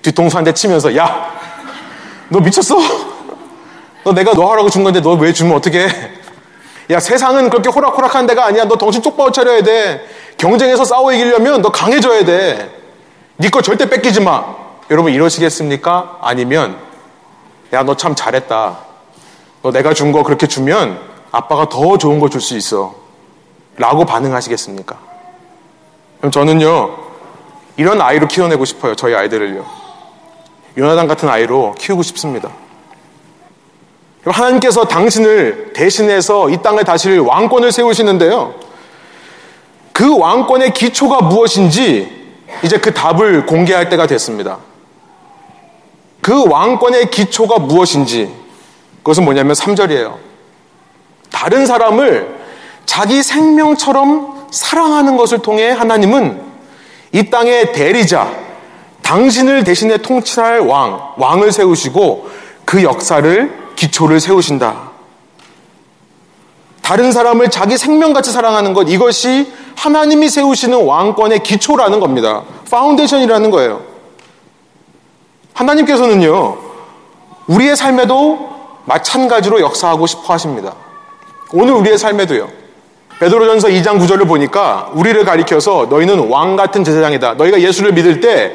[0.03, 1.31] 뒤통수 한 대 치면서 야,
[2.29, 2.77] 너 미쳤어?
[4.05, 5.89] 너 내가 너 하라고 준 건데 너 왜 주면 어떻게 해?
[6.91, 8.65] 야, 세상은 그렇게 호락호락한 데가 아니야.
[8.65, 10.07] 너 정신 똑바로 차려야 돼.
[10.39, 12.71] 경쟁에서 싸워 이기려면 너 강해져야 돼.
[13.37, 14.45] 네거 절대 뺏기지 마.
[14.91, 16.19] 여러분 이러시겠습니까?
[16.23, 16.79] 아니면
[17.75, 18.79] 야, 너 참 잘했다.
[19.63, 20.99] 너 내가 준 거 그렇게 주면
[21.31, 22.95] 아빠가 더 좋은 거 줄 수 있어.
[23.77, 24.97] 라고 반응하시겠습니까?
[26.19, 26.97] 그럼 저는요,
[27.77, 28.95] 이런 아이로 키워내고 싶어요.
[28.97, 29.65] 저희 아이들을요.
[30.79, 32.51] 요나단 같은 아이로 키우고 싶습니다.
[34.25, 38.55] 하나님께서 당신을 대신해서 이 땅에 다시 왕권을 세우시는데요.
[39.93, 42.17] 그 왕권의 기초가 무엇인지
[42.63, 44.59] 이제 그 답을 공개할 때가 됐습니다.
[46.21, 48.33] 그 왕권의 기초가 무엇인지
[48.99, 50.17] 그것은 뭐냐면 3절이에요.
[51.31, 52.39] 다른 사람을
[52.87, 56.43] 자기 생명처럼 사랑하는 것을 통해 하나님은
[57.13, 58.31] 이 땅의 대리자,
[59.09, 62.29] 당신을 대신해 통치할 왕, 왕을 세우시고
[62.67, 64.91] 그 역사를 기초를 세우신다.
[66.83, 72.43] 다른 사람을 자기 생명같이 사랑하는 것, 이것이 하나님이 세우시는 왕권의 기초라는 겁니다.
[72.71, 73.81] foundation이라는 거예요.
[75.55, 76.59] 하나님께서는요,
[77.47, 78.51] 우리의 삶에도
[78.85, 80.75] 마찬가지로 역사하고 싶어 하십니다.
[81.55, 82.47] 오늘 우리의 삶에도요.
[83.21, 87.35] 베드로전서 2장 9절을 보니까 우리를 가리켜서 너희는 왕 같은 제사장이다.
[87.35, 88.55] 너희가 예수를 믿을 때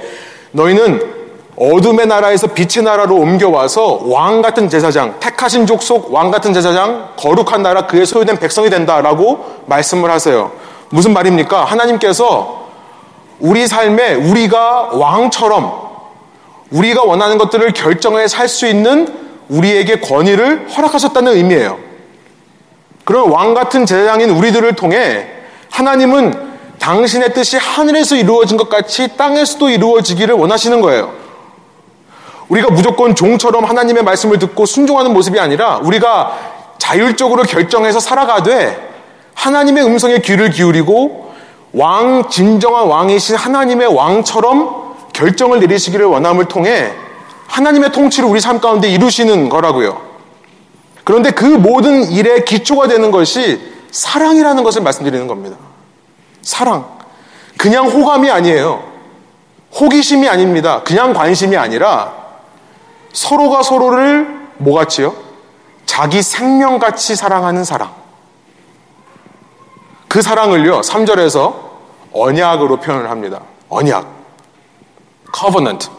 [0.53, 1.13] 너희는
[1.55, 7.85] 어둠의 나라에서 빛의 나라로 옮겨와서 왕 같은 제사장, 택하신 족속 왕 같은 제사장, 거룩한 나라
[7.85, 10.51] 그의 소유된 백성이 된다라고 말씀을 하세요.
[10.89, 11.65] 무슨 말입니까?
[11.65, 12.69] 하나님께서
[13.39, 15.83] 우리 삶에 우리가 왕처럼
[16.71, 21.77] 우리가 원하는 것들을 결정해 살 수 있는 우리에게 권위를 허락하셨다는 의미예요.
[23.05, 25.27] 그런 왕 같은 제사장인 우리들을 통해
[25.69, 26.52] 하나님은
[26.83, 31.13] 당신의 뜻이 하늘에서 이루어진 것 같이 땅에서도 이루어지기를 원하시는 거예요.
[32.49, 36.37] 우리가 무조건 종처럼 하나님의 말씀을 듣고 순종하는 모습이 아니라 우리가
[36.79, 38.91] 자율적으로 결정해서 살아가되
[39.33, 41.33] 하나님의 음성에 귀를 기울이고
[41.71, 46.91] 왕, 진정한 왕이신 하나님의 왕처럼 결정을 내리시기를 원함을 통해
[47.47, 50.01] 하나님의 통치를 우리 삶 가운데 이루시는 거라고요.
[51.05, 55.55] 그런데 그 모든 일의 기초가 되는 것이 사랑이라는 것을 말씀드리는 겁니다.
[56.43, 56.99] 사랑.
[57.57, 58.83] 그냥 호감이 아니에요.
[59.79, 60.81] 호기심이 아닙니다.
[60.83, 62.13] 그냥 관심이 아니라
[63.11, 64.27] 서로가 서로를
[64.57, 65.15] 뭐같이요?
[65.85, 67.93] 자기 생명같이 사랑하는 사랑.
[70.07, 71.55] 그 사랑을요, 3절에서
[72.11, 73.41] 언약으로 표현을 합니다.
[73.69, 74.07] 언약.
[75.35, 75.89] covenant.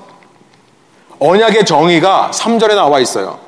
[1.18, 3.38] 언약의 정의가 3절에 나와 있어요.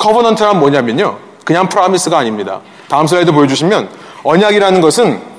[0.00, 1.18] covenant란 뭐냐면요.
[1.44, 2.60] 그냥 promise가 아닙니다.
[2.88, 3.88] 다음 슬라이드 보여주시면
[4.22, 5.31] 언약이라는 것은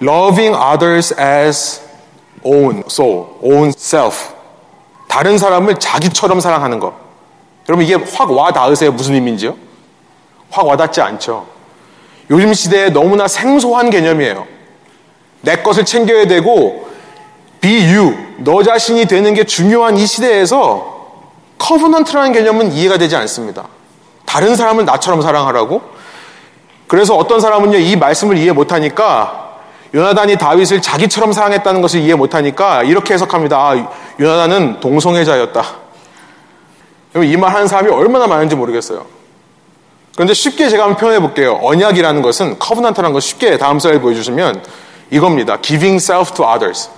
[0.00, 1.80] loving others as
[2.44, 4.34] own soul, own self.
[5.08, 6.92] 다른 사람을 자기처럼 사랑하는 것.
[7.68, 8.92] 여러분 이게 확 와 닿으세요?
[8.92, 9.56] 무슨 의미인지요?
[10.50, 11.46] 확 와닿지 않죠.
[12.30, 14.46] 요즘 시대에 너무나 생소한 개념이에요.
[15.40, 16.88] 내 것을 챙겨야 되고
[17.60, 20.98] be you, 너 자신이 되는 게 중요한 이 시대에서
[21.58, 23.66] covenant라는 개념은 이해가 되지 않습니다.
[24.24, 25.80] 다른 사람을 나처럼 사랑하라고?
[26.86, 29.47] 그래서 어떤 사람은요, 이 말씀을 이해 못하니까
[29.94, 33.56] 요나단이 다윗을 자기처럼 사랑했다는 것을 이해 못하니까 이렇게 해석합니다.
[33.56, 35.64] 아, 요나단은 동성애자였다.
[37.24, 39.06] 이 말 하는 사람이 얼마나 많은지 모르겠어요.
[40.14, 41.58] 그런데 쉽게 제가 한번 표현해 볼게요.
[41.62, 44.62] 언약이라는 것은 covenant라는 것 쉽게 다음 슬라이드 보여주시면
[45.10, 45.58] 이겁니다.
[45.62, 46.90] Giving self to others.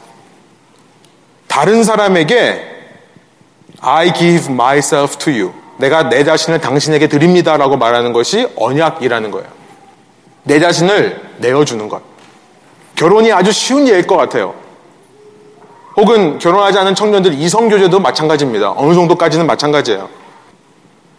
[1.46, 2.66] 다른 사람에게
[3.80, 5.52] I give myself to you.
[5.78, 9.46] 내가 내 자신을 당신에게 드립니다라고 말하는 것이 언약이라는 거예요.
[10.42, 12.02] 내 자신을 내어주는 것.
[13.00, 14.52] 결혼이 아주 쉬운 예일 것 같아요.
[15.96, 18.74] 혹은 결혼하지 않은 청년들 이성교제도 마찬가지입니다.
[18.76, 20.10] 어느 정도까지는 마찬가지예요.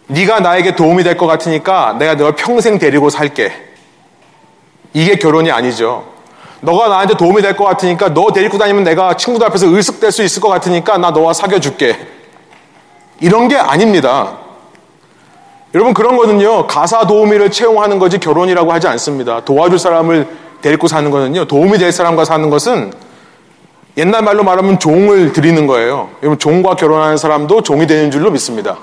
[0.06, 3.52] 네가 나에게 도움이 될 것 같으니까 내가 널 평생 데리고 살게.
[4.94, 6.04] 이게 결혼이 아니죠.
[6.60, 10.40] 너가 나한테 도움이 될 것 같으니까 너 데리고 다니면 내가 친구들 앞에서 을쓱될 수 있을
[10.40, 11.98] 것 같으니까 나 너와 사귀어 줄게.
[13.18, 14.38] 이런 게 아닙니다.
[15.74, 19.44] 여러분 그런 거는요 가사 도우미를 채용하는 거지 결혼이라고 하지 않습니다.
[19.44, 22.92] 도와줄 사람을 데리고 사는 거는요 도움이 될 사람과 사는 것은
[23.98, 26.10] 옛날 말로 말하면 종을 드리는 거예요.
[26.22, 28.78] 여러분 종과 결혼하는 사람도 종이 되는 줄로 믿습니다.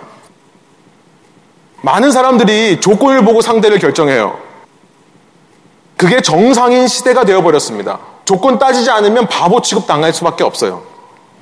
[1.82, 4.38] 많은 사람들이 조건을 보고 상대를 결정해요.
[5.98, 8.00] 그게 정상인 시대가 되어버렸습니다.
[8.26, 10.84] 조건 따지지 않으면 바보 취급 당할 수밖에 없어요.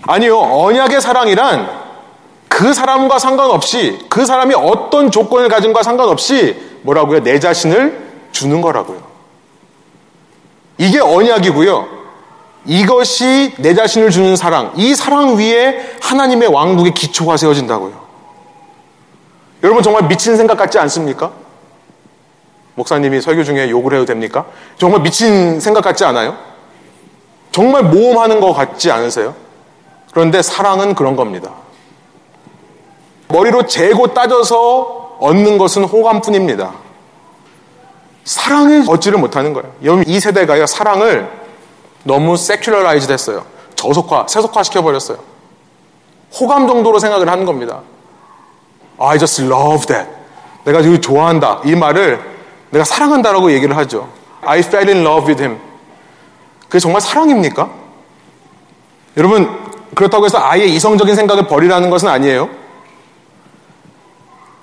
[0.03, 1.69] 아니요, 언약의 사랑이란
[2.47, 7.21] 그 사람과 상관없이 그 사람이 어떤 조건을 가진과 상관없이 뭐라고요?
[7.23, 9.06] 내 자신을 주는 거라고요.
[10.77, 11.97] 이게 언약이고요.
[12.65, 18.07] 이것이 내 자신을 주는 사랑, 이 사랑 위에 하나님의 왕국의 기초가 세워진다고요.
[19.63, 21.31] 여러분 정말 미친 생각 같지 않습니까?
[22.75, 24.45] 목사님이 설교 중에 욕을 해도 됩니까?
[24.77, 26.37] 정말 미친 생각 같지 않아요?
[27.51, 29.33] 정말 모험하는 것 같지 않으세요?
[30.11, 31.53] 그런데 사랑은 그런 겁니다.
[33.29, 36.73] 머리로 재고 따져서 얻는 것은 호감뿐입니다.
[38.27, 39.71] 사랑을 얻지를 못하는 거예요.
[39.83, 41.31] 여러분 이 세대가요 사랑을
[42.03, 43.45] 너무 secularize 됐어요.
[43.75, 45.17] 저속화, 세속화 시켜버렸어요.
[46.37, 47.81] 호감 정도로 생각을 하는 겁니다.
[48.99, 50.09] I just love that.
[50.65, 51.61] 내가 지금 좋아한다.
[51.63, 52.19] 이 말을
[52.71, 54.09] 내가 사랑한다라고 얘기를 하죠.
[54.41, 55.61] I fell in love with him.
[56.63, 57.69] 그게 정말 사랑입니까?
[59.15, 59.49] 여러분,
[59.95, 62.49] 그렇다고 해서 아예 이성적인 생각을 버리라는 것은 아니에요.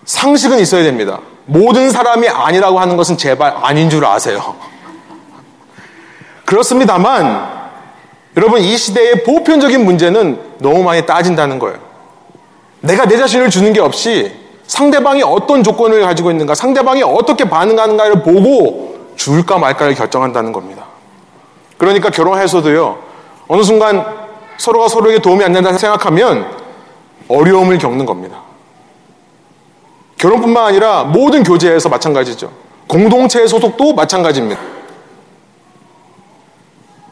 [0.04, 1.20] 상식은 있어야 됩니다.
[1.46, 4.56] 모든 사람이 아니라고 하는 것은 제발 아닌 줄 아세요.
[6.44, 7.64] 그렇습니다만,
[8.36, 11.78] 여러분, 이 시대의 보편적인 문제는 너무 많이 따진다는 거예요.
[12.80, 14.32] 내가 내 자신을 주는 게 없이
[14.66, 20.84] 상대방이 어떤 조건을 가지고 있는가, 상대방이 어떻게 반응하는가를 보고 줄까 말까를 결정한다는 겁니다.
[21.78, 22.98] 그러니까 결혼해서도요,
[23.48, 24.04] 어느 순간
[24.56, 26.50] 서로가 서로에게 도움이 안 된다 생각하면
[27.28, 28.43] 어려움을 겪는 겁니다.
[30.24, 32.50] 결혼뿐만 아니라 모든 교제에서 마찬가지죠.
[32.88, 34.58] 공동체의 소속도 마찬가지입니다.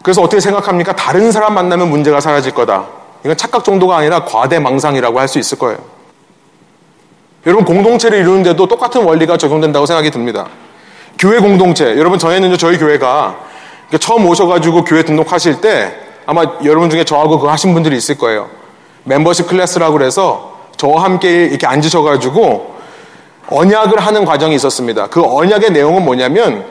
[0.03, 0.97] 그래서 어떻게 생각합니까?
[0.97, 2.87] 다른 사람 만나면 문제가 사라질 거다.
[3.23, 5.79] 이건 착각 정도가 아니라 과대망상이라고 할 수 있을 거예요.
[7.45, 10.47] 여러분 공동체를 이루는데도 똑같은 원리가 적용된다고 생각이 듭니다.
[11.19, 13.37] 교회 공동체 여러분 전에는 저희 교회가
[14.01, 15.95] 처음 오셔가지고 교회 등록하실 때
[16.25, 18.49] 아마 여러분 중에 저하고 그거 하신 분들이 있을 거예요.
[19.05, 22.72] 멤버십 클래스라고 그래서 저와 함께 이렇게 앉으셔가지고
[23.59, 25.09] 언약을 하는 과정이 있었습니다.
[25.09, 26.65] 그 언약의 내용은 뭐냐면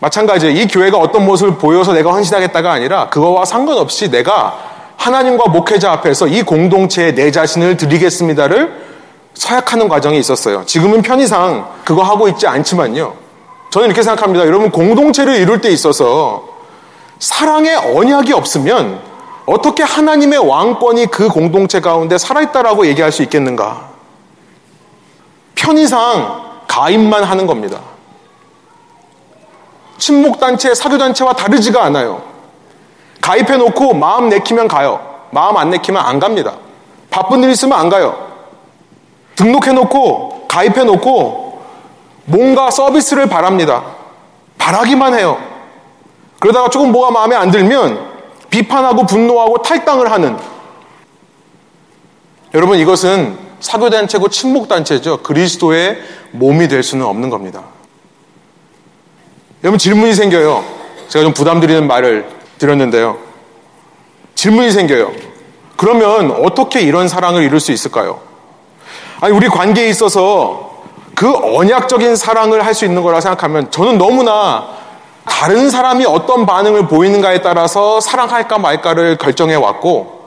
[0.00, 0.58] 마찬가지예요.
[0.58, 4.58] 이 교회가 어떤 모습을 보여서 내가 헌신하겠다가 아니라 그거와 상관없이 내가
[4.96, 8.90] 하나님과 목회자 앞에서 이 공동체에 내 자신을 드리겠습니다를
[9.34, 10.64] 서약하는 과정이 있었어요.
[10.66, 13.14] 지금은 편의상 그거 하고 있지 않지만요.
[13.70, 14.46] 저는 이렇게 생각합니다.
[14.46, 16.48] 여러분 공동체를 이룰 때 있어서
[17.18, 19.00] 사랑의 언약이 없으면
[19.46, 23.89] 어떻게 하나님의 왕권이 그 공동체 가운데 살아있다라고 얘기할 수 있겠는가?
[25.60, 27.80] 편의상 가입만 하는 겁니다.
[29.98, 32.22] 친목단체, 사교단체와 다르지가 않아요.
[33.20, 35.26] 가입해놓고 마음 내키면 가요.
[35.30, 36.54] 마음 안 내키면 안 갑니다.
[37.10, 38.30] 바쁜 일 있으면 안 가요.
[39.36, 41.62] 등록해놓고 가입해놓고
[42.24, 43.84] 뭔가 서비스를 바랍니다.
[44.56, 45.38] 바라기만 해요.
[46.38, 48.08] 그러다가 조금 뭐가 마음에 안 들면
[48.48, 50.38] 비판하고 분노하고 탈당을 하는
[52.54, 55.18] 여러분 이것은 사교단체고 친목단체죠.
[55.18, 55.98] 그리스도의
[56.32, 57.64] 몸이 될 수는 없는 겁니다.
[59.62, 60.64] 여러분 질문이 생겨요.
[61.08, 62.26] 제가 좀 부담드리는 말을
[62.58, 63.18] 드렸는데요.
[64.34, 65.12] 질문이 생겨요.
[65.76, 68.20] 그러면 어떻게 이런 사랑을 이룰 수 있을까요?
[69.20, 70.70] 아니, 우리 관계에 있어서
[71.14, 74.68] 그 언약적인 사랑을 할 수 있는 거라 생각하면 저는 너무나
[75.26, 80.20] 다른 사람이 어떤 반응을 보이는가에 따라서 사랑할까 말까를 결정해 왔고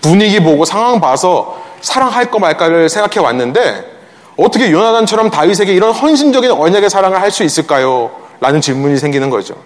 [0.00, 3.98] 분위기 보고 상황 봐서 사랑할까 말까를 생각해 왔는데
[4.36, 8.10] 어떻게 요나단처럼 다윗에게 이런 헌신적인 언약의 사랑을 할 수 있을까요?
[8.40, 9.56] 라는 질문이 생기는 거죠.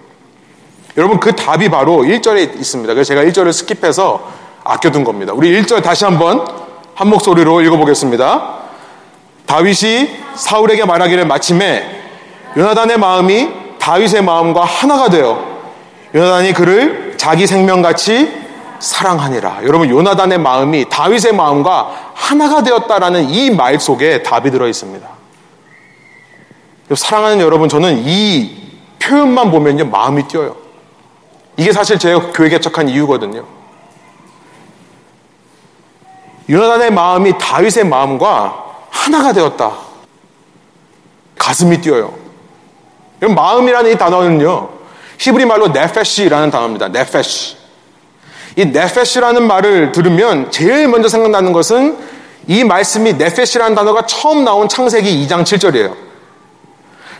[0.97, 2.95] 여러분 그 답이 바로 1절에 있습니다.
[2.95, 4.21] 그래서 제가 1절을 스킵해서
[4.65, 5.33] 아껴둔 겁니다.
[5.35, 6.45] 우리 1절 다시 한번
[6.95, 8.55] 한 목소리로 읽어보겠습니다.
[9.47, 12.01] 다윗이 사울에게 말하기를 마침에
[12.57, 13.49] 요나단의 마음이
[13.79, 15.61] 다윗의 마음과 하나가 되어
[16.15, 18.42] 요나단이 그를 자기 생명같이
[18.83, 19.61] 사랑하니라.
[19.63, 25.09] 여러분 요나단의 마음이 다윗의 마음과 하나가 되었다라는 이 말 속에 답이 들어 있습니다.
[26.95, 28.51] 사랑하는 여러분 저는 이
[28.99, 30.57] 표현만 보면요 마음이 뛰어요.
[31.57, 33.45] 이게 사실 제가 교회 개척한 이유거든요.
[36.51, 39.73] 요나단의 마음이 다윗의 마음과 하나가 되었다.
[41.39, 42.15] 가슴이 뛰어요.
[43.21, 44.71] 마음이라는 이 단어는요,
[45.19, 46.89] 히브리 말로 네페시라는 단어입니다.
[46.89, 47.62] 네페시.
[48.57, 51.97] 이 네페시라는 말을 들으면 제일 먼저 생각나는 것은
[52.47, 55.95] 이 말씀이 네페시라는 단어가 처음 나온 창세기 2장 7절이에요.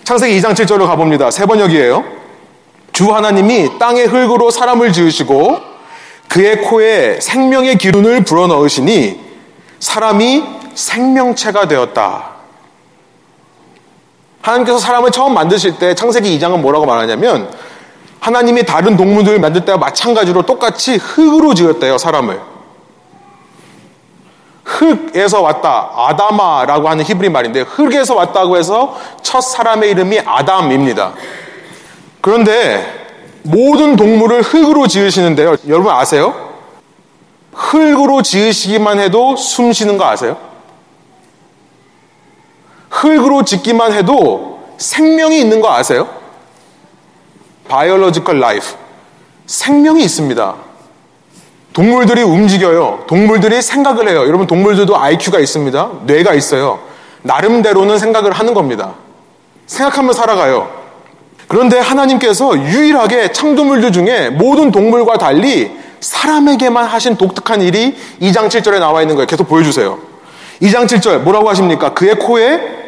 [0.05, 1.31] 창세기 2장 7절로 가봅니다.
[1.31, 2.05] 세 번역이에요.
[2.93, 5.59] 주 하나님이 땅의 흙으로 사람을 지으시고
[6.29, 9.21] 그의 코에 생명의 기운을 불어넣으시니
[9.79, 12.33] 사람이 생명체가 되었다.
[14.43, 17.51] 하나님께서 사람을 처음 만드실 때 창세기 2장은 뭐라고 말하냐면
[18.23, 22.41] 하나님이 다른 동물들을 만들 때와 마찬가지로 똑같이 흙으로 지었대요, 사람을.
[24.63, 25.91] 흙에서 왔다.
[25.93, 31.15] 아다마라고 하는 히브리 말인데 흙에서 왔다고 해서 첫 사람의 이름이 아담입니다.
[32.21, 32.87] 그런데
[33.43, 35.57] 모든 동물을 흙으로 지으시는데요.
[35.67, 36.53] 여러분 아세요?
[37.53, 40.37] 흙으로 지으시기만 해도 숨 쉬는 거 아세요?
[42.89, 46.22] 흙으로 짓기만 해도 생명이 있는 거 아세요?
[47.73, 48.77] Biological life.
[49.47, 50.55] 생명이 있습니다.
[51.73, 53.05] 동물들이 움직여요.
[53.07, 54.27] 동물들이 생각을 해요.
[54.27, 55.91] 여러분, 동물들도 IQ가 있습니다.
[56.05, 56.81] 뇌가 있어요.
[57.23, 58.93] 나름대로는 생각을 하는 겁니다.
[59.67, 60.69] 생각하며 살아가요.
[61.49, 69.01] 그런데 하나님께서 유일하게 창조물들 중에 모든 동물과 달리 사람에게만 하신 독특한 일이 2장 7절에 나와
[69.01, 69.27] 있는 거예요.
[69.27, 69.99] 계속 보여주세요.
[70.61, 71.95] 2장 7절 뭐라고 하십니까?
[71.95, 72.82] 그의 코에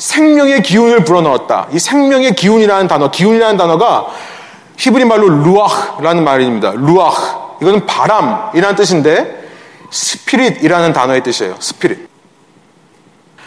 [0.00, 1.68] 생명의 기운을 불어넣었다.
[1.72, 4.06] 이 생명의 기운이라는 단어, 기운이라는 단어가
[4.78, 6.72] 히브리 말로 루아흐라는 말입니다.
[6.74, 7.38] 루아흐.
[7.60, 9.48] 이거는 바람이라는 뜻인데
[9.90, 11.56] spirit이라는 단어의 뜻이에요.
[11.58, 12.08] spirit.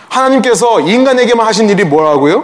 [0.10, 2.44] 하나님께서 인간에게만 하신 일이 뭐라고요?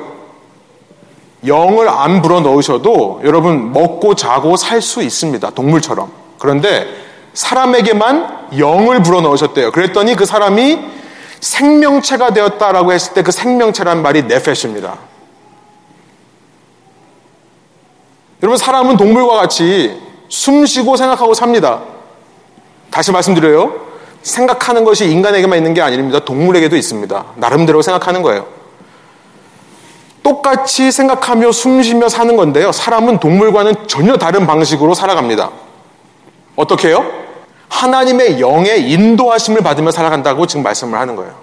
[1.45, 5.51] 영을 안 불어 넣으셔도 여러분 먹고 자고 살 수 있습니다.
[5.51, 6.11] 동물처럼.
[6.39, 6.87] 그런데
[7.35, 9.71] 사람에게만 영을 불어 넣으셨대요.
[9.71, 10.79] 그랬더니 그 사람이
[11.39, 14.97] 생명체가 되었다라고 했을 때 그 생명체란 말이 네페시입니다.
[18.41, 19.99] 여러분 사람은 동물과 같이
[20.29, 21.81] 숨쉬고 생각하고 삽니다.
[22.89, 23.87] 다시 말씀드려요.
[24.21, 26.19] 생각하는 것이 인간에게만 있는 게 아닙니다.
[26.19, 27.25] 동물에게도 있습니다.
[27.35, 28.47] 나름대로 생각하는 거예요.
[30.23, 32.71] 똑같이 생각하며 숨쉬며 사는 건데요.
[32.71, 35.49] 사람은 동물과는 전혀 다른 방식으로 살아갑니다.
[36.55, 37.28] 어떻게 해요?
[37.69, 41.33] 하나님의 영의 인도하심을 받으며 살아간다고 지금 말씀을 하는 거예요.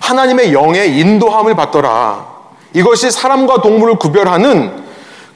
[0.00, 2.26] 하나님의 영의 인도함을 받더라.
[2.74, 4.84] 이것이 사람과 동물을 구별하는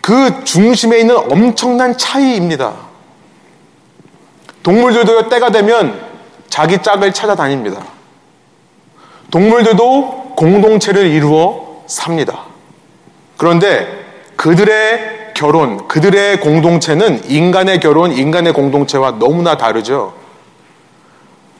[0.00, 2.74] 그 중심에 있는 엄청난 차이입니다.
[4.62, 6.00] 동물들도 때가 되면
[6.48, 7.84] 자기 짝을 찾아다닙니다.
[9.30, 12.44] 동물들도 공동체를 이루어 삽니다.
[13.36, 14.04] 그런데
[14.36, 20.14] 그들의 결혼, 그들의 공동체는 인간의 결혼, 인간의 공동체와 너무나 다르죠.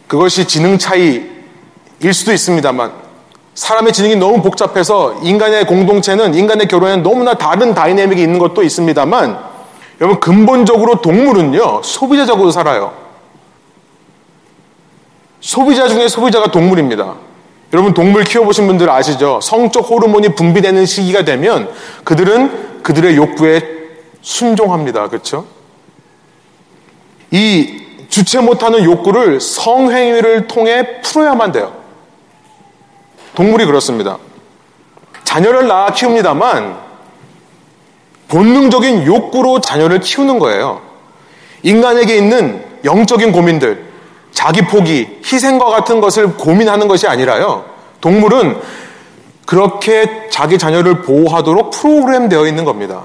[0.06, 1.32] 그것이 지능 차이일
[2.12, 2.92] 수도 있습니다만,
[3.54, 9.38] 사람의 지능이 너무 복잡해서 인간의 공동체는, 인간의 결혼에는 너무나 다른 다이내믹이 있는 것도 있습니다만,
[10.00, 12.92] 여러분, 근본적으로 동물은요, 소비자적으로 살아요.
[15.40, 17.14] 소비자 중에 소비자가 동물입니다.
[17.72, 19.40] 여러분, 동물 키워보신 분들 아시죠?
[19.42, 21.70] 성적 호르몬이 분비되는 시기가 되면
[22.04, 23.62] 그들은 그들의 욕구에
[24.20, 25.08] 순종합니다.
[25.08, 25.46] 그렇죠?
[27.30, 31.74] 이 주체 못하는 욕구를 성행위를 통해 풀어야만 돼요.
[33.34, 34.18] 동물이 그렇습니다.
[35.24, 36.78] 자녀를 낳아 키웁니다만
[38.28, 40.80] 본능적인 욕구로 자녀를 키우는 거예요.
[41.62, 43.84] 인간에게 있는 영적인 고민들,
[44.30, 47.64] 자기 포기, 희생과 같은 것을 고민하는 것이 아니라요.
[48.00, 48.60] 동물은
[49.46, 53.02] 그렇게 자기 자녀를 보호하도록 프로그램 되어 있는 겁니다.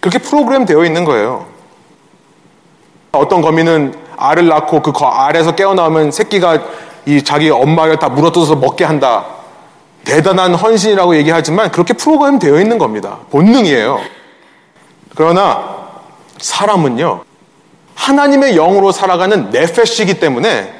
[0.00, 1.46] 그렇게 프로그램 되어 있는 거예요.
[3.12, 6.58] 어떤 거미는 알을 낳고 그 알에서 깨어나오면 새끼가
[7.06, 9.26] 이 자기 엄마를 다 물어뜯어서 먹게 한다.
[10.04, 13.18] 대단한 헌신이라고 얘기하지만 그렇게 프로그램 되어 있는 겁니다.
[13.30, 14.00] 본능이에요.
[15.14, 15.78] 그러나
[16.38, 17.22] 사람은요,
[17.94, 20.79] 하나님의 영으로 살아가는 네페시기 때문에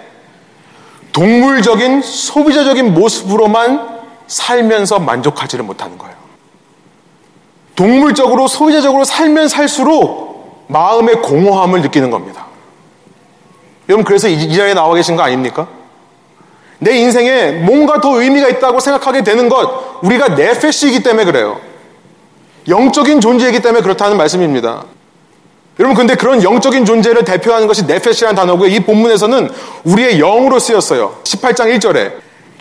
[1.12, 6.14] 동물적인 소비자적인 모습으로만 살면서 만족하지를 못하는 거예요.
[7.74, 12.46] 동물적으로 소비자적으로 살면 살수록 마음의 공허함을 느끼는 겁니다.
[13.88, 15.66] 여러분 그래서 이 자리에 나와 계신 거 아닙니까?
[16.78, 21.60] 내 인생에 뭔가 더 의미가 있다고 생각하게 되는 것 우리가 네페시이기 때문에 그래요.
[22.68, 24.84] 영적인 존재이기 때문에 그렇다는 말씀입니다.
[25.80, 28.68] 여러분 근데 그런 영적인 존재를 대표하는 것이 네페시라는 단어고요.
[28.68, 29.50] 이 본문에서는
[29.84, 31.16] 우리의 영으로 쓰였어요.
[31.24, 32.12] 18장 1절에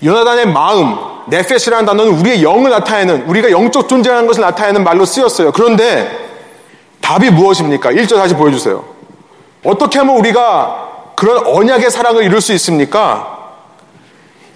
[0.01, 0.95] 요나단의 마음,
[1.27, 5.51] 네페시라는 단어는 우리의 영을 나타내는 우리가 영적 존재라는 것을 나타내는 말로 쓰였어요.
[5.51, 6.09] 그런데
[7.01, 7.91] 답이 무엇입니까?
[7.91, 8.85] 1절 다시 보여주세요.
[9.65, 13.57] 어떻게 하면 우리가 그런 언약의 사랑을 이룰 수 있습니까?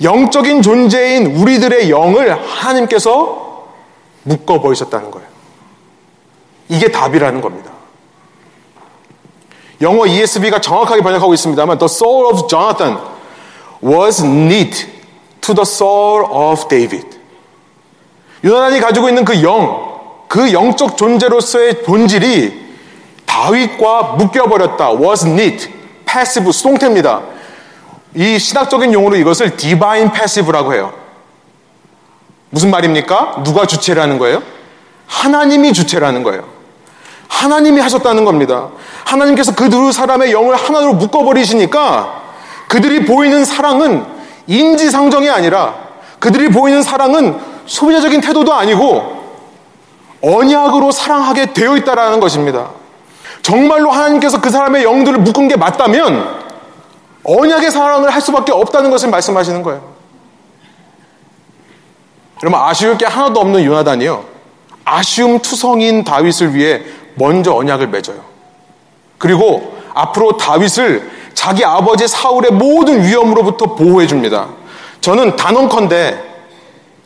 [0.01, 3.65] 영적인 존재인 우리들의 영을 하나님께서
[4.23, 5.27] 묶어 버리셨다는 거예요.
[6.69, 7.72] 이게 답이라는 겁니다.
[9.83, 12.97] 영어 ESV가 정확하게 번역하고 있습니다만 The soul of Jonathan
[13.83, 14.87] was knit
[15.41, 17.19] to the soul of David.
[18.43, 22.63] 요나단이 가지고 있는 그 영, 그 영적 존재로서의 본질이
[23.25, 24.93] 다윗과 묶여버렸다.
[24.93, 25.69] was knit.
[26.05, 27.21] passive, 수동태입니다.
[28.15, 30.93] 이 신학적인 용어로 이것을 divine passive라고 해요.
[32.51, 33.41] 무슨 말입니까?
[33.43, 34.43] 누가 주체라는 거예요?
[35.07, 36.52] 하나님이 주체라는 거예요.
[37.33, 38.69] 하나님이 하셨다는 겁니다.
[39.05, 42.21] 하나님께서 그 두 사람의 영을 하나로 묶어버리시니까
[42.67, 44.05] 그들이 보이는 사랑은
[44.45, 45.73] 인지상정이 아니라
[46.19, 49.23] 그들이 보이는 사랑은 소비자적인 태도도 아니고
[50.21, 52.69] 언약으로 사랑하게 되어 있다라는 것입니다.
[53.41, 56.43] 정말로 하나님께서 그 사람의 영들을 묶은 게 맞다면
[57.23, 59.93] 언약의 사랑을 할 수밖에 없다는 것을 말씀하시는 거예요.
[62.43, 64.23] 여러분 아쉬울 게 하나도 없는 요나단이요.
[64.85, 66.83] 아쉬움 투성인 다윗을 위해
[67.15, 68.17] 먼저 언약을 맺어요.
[69.17, 74.49] 그리고 앞으로 다윗을 자기 아버지 사울의 모든 위험으로부터 보호해 줍니다.
[75.01, 76.17] 저는 단언컨대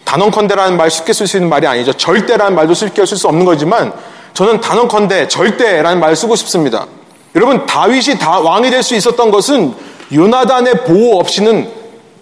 [0.03, 1.93] 단언컨대라는 말 쉽게 쓸 수 있는 말이 아니죠.
[1.93, 3.93] 절대라는 말도 쉽게 쓸 수 없는 거지만
[4.33, 6.87] 저는 단언컨대 절대라는 말을 쓰고 싶습니다.
[7.35, 9.73] 여러분 다윗이 다 왕이 될 수 있었던 것은
[10.13, 11.69] 요나단의 보호 없이는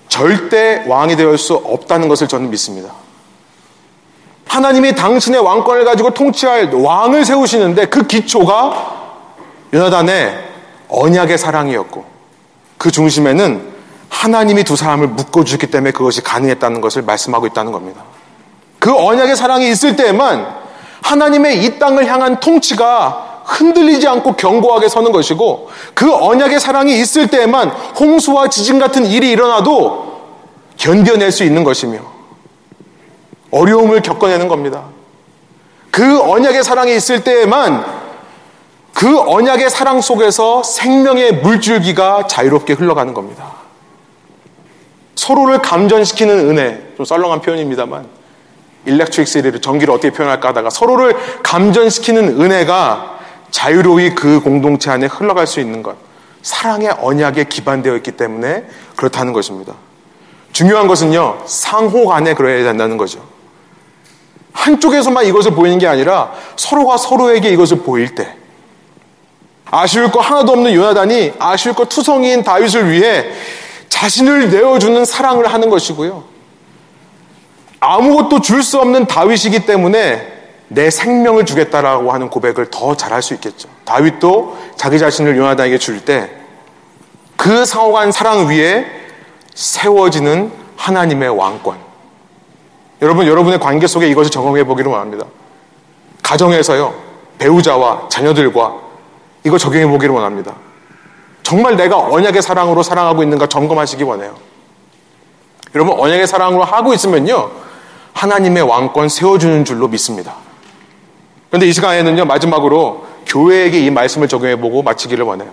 [0.09, 2.93] 절대 왕이 될 수 없다는 것을 저는 믿습니다.
[4.47, 8.95] 하나님이 당신의 왕권을 가지고 통치할 왕을 세우시는데 그 기초가
[9.73, 10.43] 요나단의
[10.87, 12.05] 언약의 사랑이었고
[12.77, 13.73] 그 중심에는
[14.09, 18.03] 하나님이 두 사람을 묶어주기 때문에 그것이 가능했다는 것을 말씀하고 있다는 겁니다.
[18.79, 20.55] 그 언약의 사랑이 있을 때에만
[21.01, 27.69] 하나님의 이 땅을 향한 통치가 흔들리지 않고 견고하게 서는 것이고 그 언약의 사랑이 있을 때에만
[27.99, 30.15] 홍수와 지진 같은 일이 일어나도
[30.77, 32.14] 견뎌낼 수 있는 것이며
[33.55, 34.83] 어려움을 겪어내는 겁니다.
[35.91, 37.85] 그 언약의 사랑이 있을 때에만
[38.93, 43.53] 그 언약의 사랑 속에서 생명의 물줄기가 자유롭게 흘러가는 겁니다.
[45.15, 48.07] 서로를 감전시키는 은혜, 좀 썰렁한 표현입니다만
[48.85, 53.19] 일렉트릭 시리를 전기를 어떻게 표현할까 하다가 서로를 감전시키는 은혜가
[53.51, 55.95] 자유로이 그 공동체 안에 흘러갈 수 있는 것.
[56.41, 59.73] 사랑의 언약에 기반되어 있기 때문에 그렇다는 것입니다.
[60.51, 63.34] 중요한 것은요, 상호 간에 그래야 된다는 거죠.
[64.55, 68.33] 한쪽에서만 이것을 보이는 게 아니라 서로가 서로에게 이것을 보일 때.
[69.69, 73.25] 아쉬울 거 하나도 없는 요나단이 아쉬울 거 투성이인 다윗을 위해
[73.89, 76.23] 자신을 내어주는 사랑을 하는 것이고요.
[77.79, 80.33] 아무것도 줄 수 없는 다윗이기 때문에
[80.67, 83.69] 내 생명을 주겠다라고 하는 고백을 더 잘할 수 있겠죠.
[83.85, 86.45] 다윗도 자기 자신을 요나단에게 줄 때
[87.37, 88.85] 그 상호간 사랑 위에
[89.53, 91.84] 세워지는 하나님의 왕권.
[93.05, 95.27] 여러분, 여러분의 관계 속에 이것을 적용해 보기를 원합니다.
[96.23, 96.91] 가정에서요,
[97.37, 98.73] 배우자와 자녀들과
[99.43, 100.55] 이거 적용해 보기를 원합니다.
[101.43, 104.35] 정말 내가 언약의 사랑으로 사랑하고 있는가 점검하시기 원해요.
[105.75, 107.51] 여러분, 언약의 사랑으로 하고 있으면요,
[108.13, 110.33] 하나님의 왕권 세워주는 줄로 믿습니다.
[111.51, 115.51] 그런데 이 시간에는요, 마지막으로 교회에게 이 말씀을 적용해 보고 마치기를 원해요.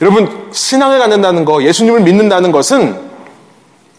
[0.00, 3.11] 여러분, 신앙을 갖는다는 거, 예수님을 믿는다는 것은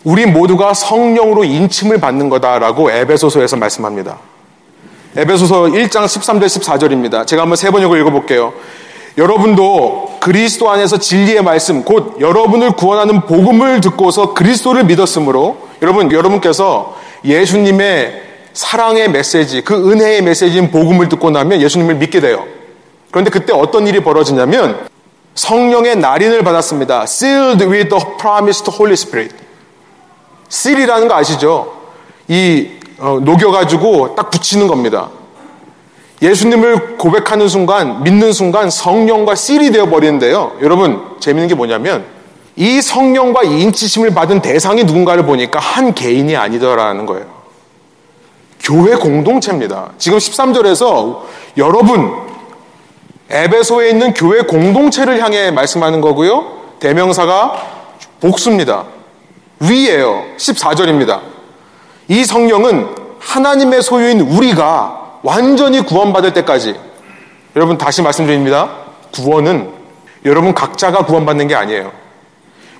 [0.03, 4.17] 우리 모두가 성령으로 인침을 받는 거다라고 에베소서에서 말씀합니다.
[5.15, 7.25] 에베소서 1장 13절 14절입니다.
[7.25, 8.53] 제가 한번 세 번역을 읽어 볼게요.
[9.17, 18.23] 여러분도 그리스도 안에서 진리의 말씀, 곧 여러분을 구원하는 복음을 듣고서 그리스도를 믿었으므로 여러분, 여러분께서 예수님의
[18.53, 22.45] 사랑의 메시지, 그 은혜의 메시지인 복음을 듣고 나면 예수님을 믿게 돼요.
[23.11, 24.87] 그런데 그때 어떤 일이 벌어지냐면
[25.35, 27.03] 성령의 날인을 받았습니다.
[27.03, 29.42] Sealed with the promised Holy Spirit.
[30.53, 31.73] Seal이라는 거 아시죠?
[32.27, 35.09] 이 어, 녹여가지고 딱 붙이는 겁니다.
[36.21, 40.53] 예수님을 고백하는 순간, 믿는 순간 성령과 씰이 되어 버리는데요.
[40.61, 42.05] 여러분, 재밌는 게 뭐냐면
[42.55, 47.25] 이 성령과 인치심을 받은 대상이 누군가를 보니까 한 개인이 아니더라는 거예요.
[48.61, 49.93] 교회 공동체입니다.
[49.97, 51.21] 지금 13절에서
[51.57, 52.13] 여러분,
[53.29, 56.45] 에베소에 있는 교회 공동체를 향해 말씀하는 거고요.
[56.79, 57.55] 대명사가
[58.21, 58.85] 복수입니다.
[59.59, 60.23] 위에요.
[60.37, 61.21] 14절입니다.
[62.07, 66.75] 이 성령은 하나님의 소유인 우리가 완전히 구원받을 때까지
[67.55, 68.69] 여러분 다시 말씀드립니다.
[69.13, 69.71] 구원은
[70.25, 71.91] 여러분 각자가 구원받는 게 아니에요.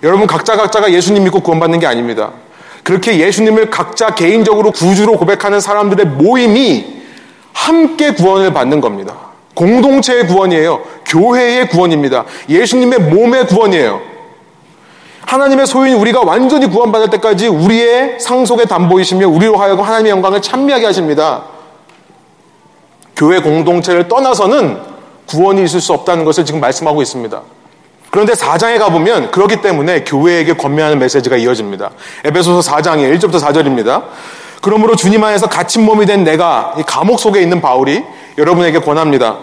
[0.03, 2.31] 여러분 각자 각자가 예수님 믿고 구원받는 게 아닙니다.
[2.83, 7.01] 그렇게 예수님을 각자 개인적으로 구주로 고백하는 사람들의 모임이
[7.53, 9.15] 함께 구원을 받는 겁니다.
[9.55, 10.83] 공동체의 구원이에요.
[11.05, 12.25] 교회의 구원입니다.
[12.49, 14.12] 예수님의 몸의 구원이에요.
[15.25, 21.43] 하나님의 소유인 우리가 완전히 구원받을 때까지 우리의 상속의 담보이시며 우리로 하여금 하나님의 영광을 찬미하게 하십니다.
[23.15, 24.79] 교회 공동체를 떠나서는
[25.27, 27.41] 구원이 있을 수 없다는 것을 지금 말씀하고 있습니다.
[28.11, 31.91] 그런데 4장에 가보면 그렇기 때문에 교회에게 권면하는 메시지가 이어집니다.
[32.25, 34.03] 에베소서 4장의 1절부터 4절입니다.
[34.61, 38.03] 그러므로 주님 안에서 갇힌 몸이 된 내가 이 감옥 속에 있는 바울이
[38.37, 39.39] 여러분에게 권합니다.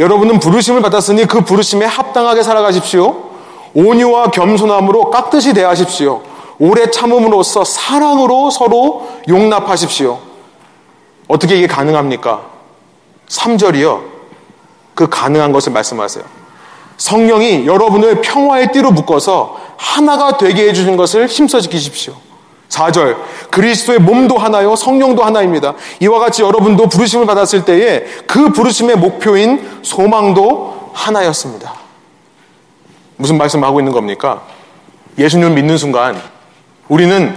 [0.00, 3.27] 여러분은 부르심을 받았으니 그 부르심에 합당하게 살아가십시오.
[3.74, 6.22] 온유와 겸손함으로 깍듯이 대하십시오.
[6.58, 10.18] 오래 참음으로써 사랑으로 서로 용납하십시오.
[11.28, 12.42] 어떻게 이게 가능합니까?
[13.28, 14.00] 3절이요.
[14.94, 16.24] 그 가능한 것을 말씀하세요.
[16.96, 22.14] 성령이 여러분을 평화의 띠로 묶어서 하나가 되게 해주신 것을 힘써 지키십시오.
[22.68, 23.16] 4절
[23.50, 25.74] 그리스도의 몸도 하나요 성령도 하나입니다.
[26.00, 31.87] 이와 같이 여러분도 부르심을 받았을 때에 그 부르심의 목표인 소망도 하나였습니다.
[33.18, 34.42] 무슨 말씀하고 있는 겁니까?
[35.18, 36.20] 예수님을 믿는 순간
[36.88, 37.36] 우리는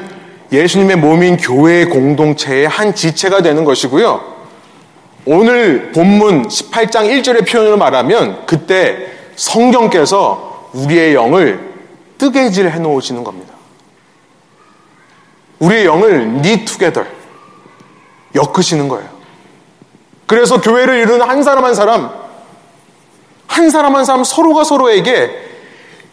[0.52, 4.32] 예수님의 몸인 교회의 공동체의 한 지체가 되는 것이고요.
[5.26, 11.74] 오늘 본문 18장 1절의 표현으로 말하면 그때 성경께서 우리의 영을
[12.18, 13.54] 뜨개질 해 놓으시는 겁니다.
[15.60, 17.08] 우리의 영을 together
[18.36, 19.10] 엮으시는 거예요.
[20.28, 22.12] 그래서 교회를 이루는 한 사람 한 사람
[23.48, 25.51] 한 사람 한 사람 서로가 서로에게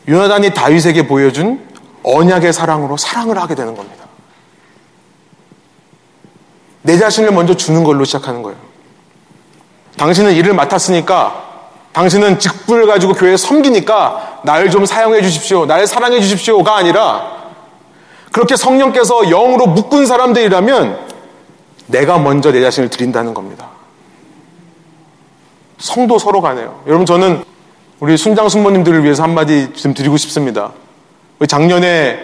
[0.09, 1.67] 요나단이 다윗에게 보여준
[2.03, 4.07] 언약의 사랑으로 사랑을 하게 되는 겁니다.
[6.83, 8.59] 내 자신을 먼저 주는 걸로 시작하는 거예요.
[9.99, 11.45] 당신은 일을 맡았으니까
[11.93, 15.67] 당신은 직분을 가지고 교회에 섬기니까 나를 좀 사용해 주십시오.
[15.67, 17.39] 나를 사랑해 주십시오가 아니라
[18.33, 21.07] 그렇게 성령께서 영으로 묶은 사람들이라면
[21.89, 23.69] 내가 먼저 내 자신을 드린다는 겁니다.
[25.79, 26.83] 성도 서로 가네요.
[26.87, 27.45] 여러분 저는
[28.01, 30.71] 우리 순장 순모님들을 위해서 한마디 좀 드리고 싶습니다.
[31.49, 32.19] 작년에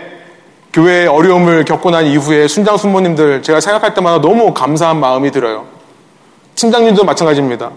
[0.72, 5.66] 교회에 어려움을 겪고 난 이후에 순장 순모님들 제가 생각할 때마다 너무 감사한 마음이 들어요.
[6.54, 7.70] 팀장님도 마찬가지입니다.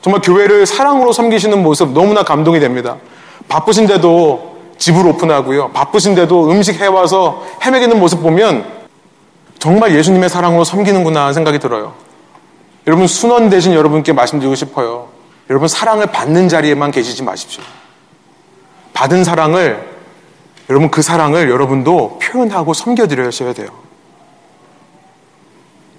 [0.00, 2.96] 정말 교회를 사랑으로 섬기시는 모습 너무나 감동이 됩니다.
[3.48, 5.70] 바쁘신데도 집을 오픈하고요.
[5.72, 8.64] 바쁘신데도 음식 해와서 헤매기는 모습 보면
[9.58, 11.92] 정말 예수님의 사랑으로 섬기는구나 생각이 들어요.
[12.86, 15.13] 여러분 순원 대신 여러분께 말씀드리고 싶어요.
[15.50, 17.62] 여러분 사랑을 받는 자리에만 계시지 마십시오.
[18.92, 19.94] 받은 사랑을
[20.70, 23.68] 여러분 그 사랑을 여러분도 표현하고 섬겨드려야 돼요.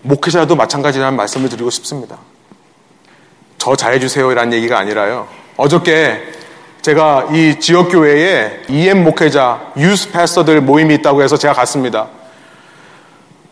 [0.01, 2.17] 목회자도 마찬가지라는 말씀을 드리고 싶습니다.
[3.57, 5.27] 저 잘해주세요 이란 얘기가 아니라요.
[5.57, 6.21] 어저께
[6.81, 12.09] 제가 이 지역교회에 EM 목회자, 유스 패스터들 모임이 있다고 해서 제가 갔습니다.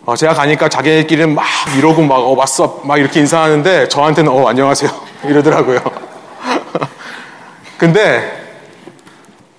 [0.06, 1.46] 어, 제가 가니까 자기네끼리는 막
[1.78, 2.82] 이러고 막, 어, 왔어.
[2.84, 4.92] 막 이렇게 인사하는데 저한테는 어, 안녕하세요.
[5.24, 5.80] 이러더라고요.
[7.78, 8.44] 근데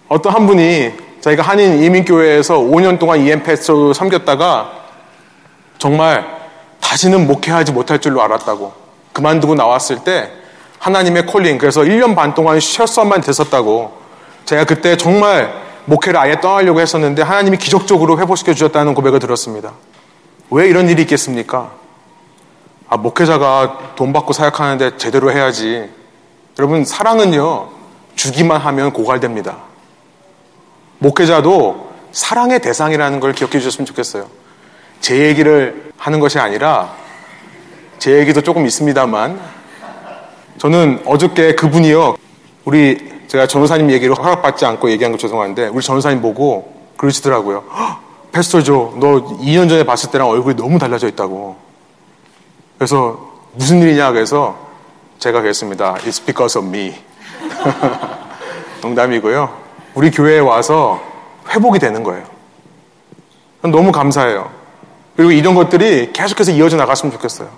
[0.08, 0.92] 어떤 한 분이
[1.22, 4.70] 자기가 한인 이민교회에서 5년 동안 EM 패스터로 섬겼다가
[5.78, 6.26] 정말
[6.80, 8.74] 다시는 목회하지 못할 줄로 알았다고
[9.14, 10.30] 그만두고 나왔을 때
[10.78, 13.96] 하나님의 콜링 그래서 1년 반 동안 쉬었어만 됐었다고
[14.44, 15.54] 제가 그때 정말
[15.86, 19.72] 목회를 아예 떠나려고 했었는데 하나님이 기적적으로 회복시켜 주셨다는 고백을 들었습니다.
[20.50, 21.72] 왜 이런 일이 있겠습니까?
[22.88, 25.90] 아, 목회자가 돈 받고 사역하는데 제대로 해야지.
[26.58, 27.68] 여러분, 사랑은요,
[28.14, 29.56] 주기만 하면 고갈됩니다.
[30.98, 34.28] 목회자도 사랑의 대상이라는 걸 기억해 주셨으면 좋겠어요.
[35.00, 36.94] 제 얘기를 하는 것이 아니라,
[37.98, 39.40] 제 얘기도 조금 있습니다만,
[40.58, 42.16] 저는 어저께 그분이요.
[42.64, 47.64] 우리 제가 전우사님 얘기를 허락받지 않고 얘기한 거 죄송한데 우리 전우사님 보고 그러시더라고요.
[48.34, 51.56] 패스터 조, 너 2년 전에 봤을 때랑 얼굴이 너무 달라져 있다고.
[52.76, 54.58] 그래서 무슨 일이냐 그래서
[55.20, 55.94] 제가 그랬습니다.
[55.98, 56.96] It's because of me.
[58.82, 59.56] 농담이고요.
[59.94, 61.00] 우리 교회에 와서
[61.48, 62.24] 회복이 되는 거예요.
[63.62, 64.50] 너무 감사해요.
[65.14, 67.48] 그리고 이런 것들이 계속해서 이어져 나갔으면 좋겠어요.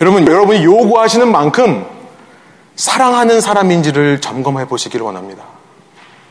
[0.00, 1.84] 여러분, 여러분이 요구하시는 만큼
[2.76, 5.42] 사랑하는 사람인지를 점검해 보시기를 원합니다.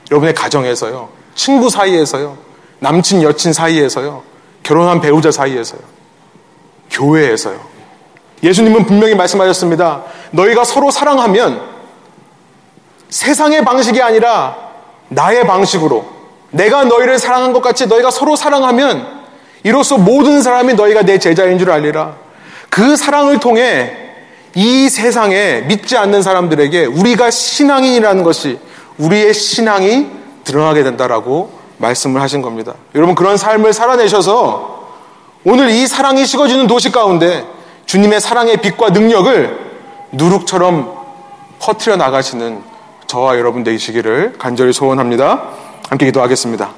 [0.10, 2.51] 여러분의 가정에서요, 친구 사이에서요,
[2.82, 4.24] 남친, 여친 사이에서요,
[4.64, 5.82] 결혼한 배우자 사이에서요,
[6.90, 7.60] 교회에서요.
[8.42, 10.04] 예수님은 분명히 말씀하셨습니다.
[10.32, 11.62] 너희가 서로 사랑하면
[13.10, 14.58] 세상의 방식이 아니라
[15.10, 16.06] 나의 방식으로
[16.50, 19.22] 내가 너희를 사랑한 것 같이 너희가 서로 사랑하면
[19.64, 22.16] 이로써 모든 사람이 너희가 내 제자인 줄 알리라.
[22.72, 23.96] 그 사랑을 통해
[24.56, 28.60] 이 세상에 믿지 않는 사람들에게 우리가 신앙인이라는 것이
[28.98, 30.08] 우리의 신앙이
[30.44, 32.74] 드러나게 된다라고 말씀을 하신 겁니다.
[32.96, 34.82] 여러분 그런 삶을 살아내셔서
[35.44, 37.46] 오늘 이 사랑이 식어지는 도시 가운데
[37.86, 39.60] 주님의 사랑의 빛과 능력을
[40.12, 40.94] 누룩처럼
[41.60, 42.62] 퍼트려 나가시는
[43.08, 45.42] 저와 여러분 되시기를 간절히 소원합니다.
[45.90, 46.70] 함께 기도하겠습니다.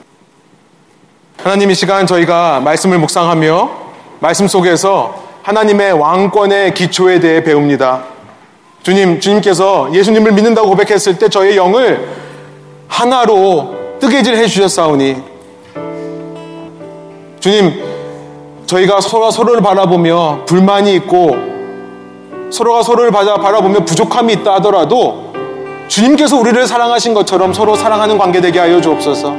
[1.44, 3.70] 하나님 이 시간 저희가 말씀을 묵상하며
[4.20, 8.06] 말씀 속에서 하나님의 왕권의 기초에 대해 배웁니다.
[8.82, 12.10] 주님, 주님께서 예수님을 믿는다고 고백했을 때 저의 영을
[12.88, 15.16] 하나로 뜨개질 해주셨사오니
[17.40, 17.74] 주님,
[18.66, 21.38] 저희가 서로가 서로를 바라보며 불만이 있고
[22.52, 25.32] 서로가 서로를 바라보며 부족함이 있다 하더라도
[25.88, 29.32] 주님께서 우리를 사랑하신 것처럼 서로 사랑하는 관계 되게 하여 주옵소서.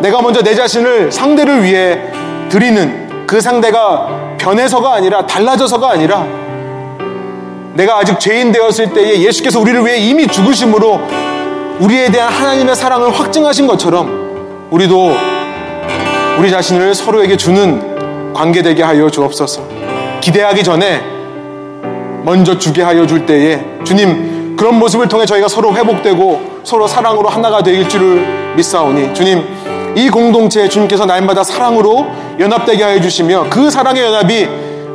[0.00, 2.00] 내가 먼저 내 자신을 상대를 위해
[2.48, 6.26] 드리는 그 상대가 변해서가 아니라 달라져서가 아니라
[7.74, 11.29] 내가 아직 죄인 되었을 때에 예수께서 우리를 위해 이미 죽으심으로
[11.80, 15.12] 우리에 대한 하나님의 사랑을 확증하신 것처럼 우리도
[16.38, 19.62] 우리 자신을 서로에게 주는 관계 되게 하여 주옵소서.
[20.20, 21.00] 기대하기 전에
[22.22, 27.62] 먼저 주게 하여 줄 때에 주님 그런 모습을 통해 저희가 서로 회복되고 서로 사랑으로 하나가
[27.62, 29.42] 되길 줄을 믿사오니 주님
[29.96, 32.06] 이 공동체에 주님께서 날마다 사랑으로
[32.38, 34.46] 연합되게 하여 주시며 그 사랑의 연합이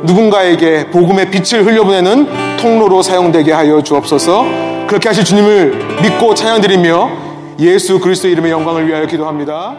[0.04, 8.28] 누군가에게 복음의 빛을 흘려보내는 통로로 사용되게 하여 주옵소서 그렇게 하실 주님을 믿고 찬양드리며 예수 그리스도
[8.28, 9.76] 이름의 영광을 위하여 기도합니다.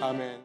[0.00, 0.28] 아멘.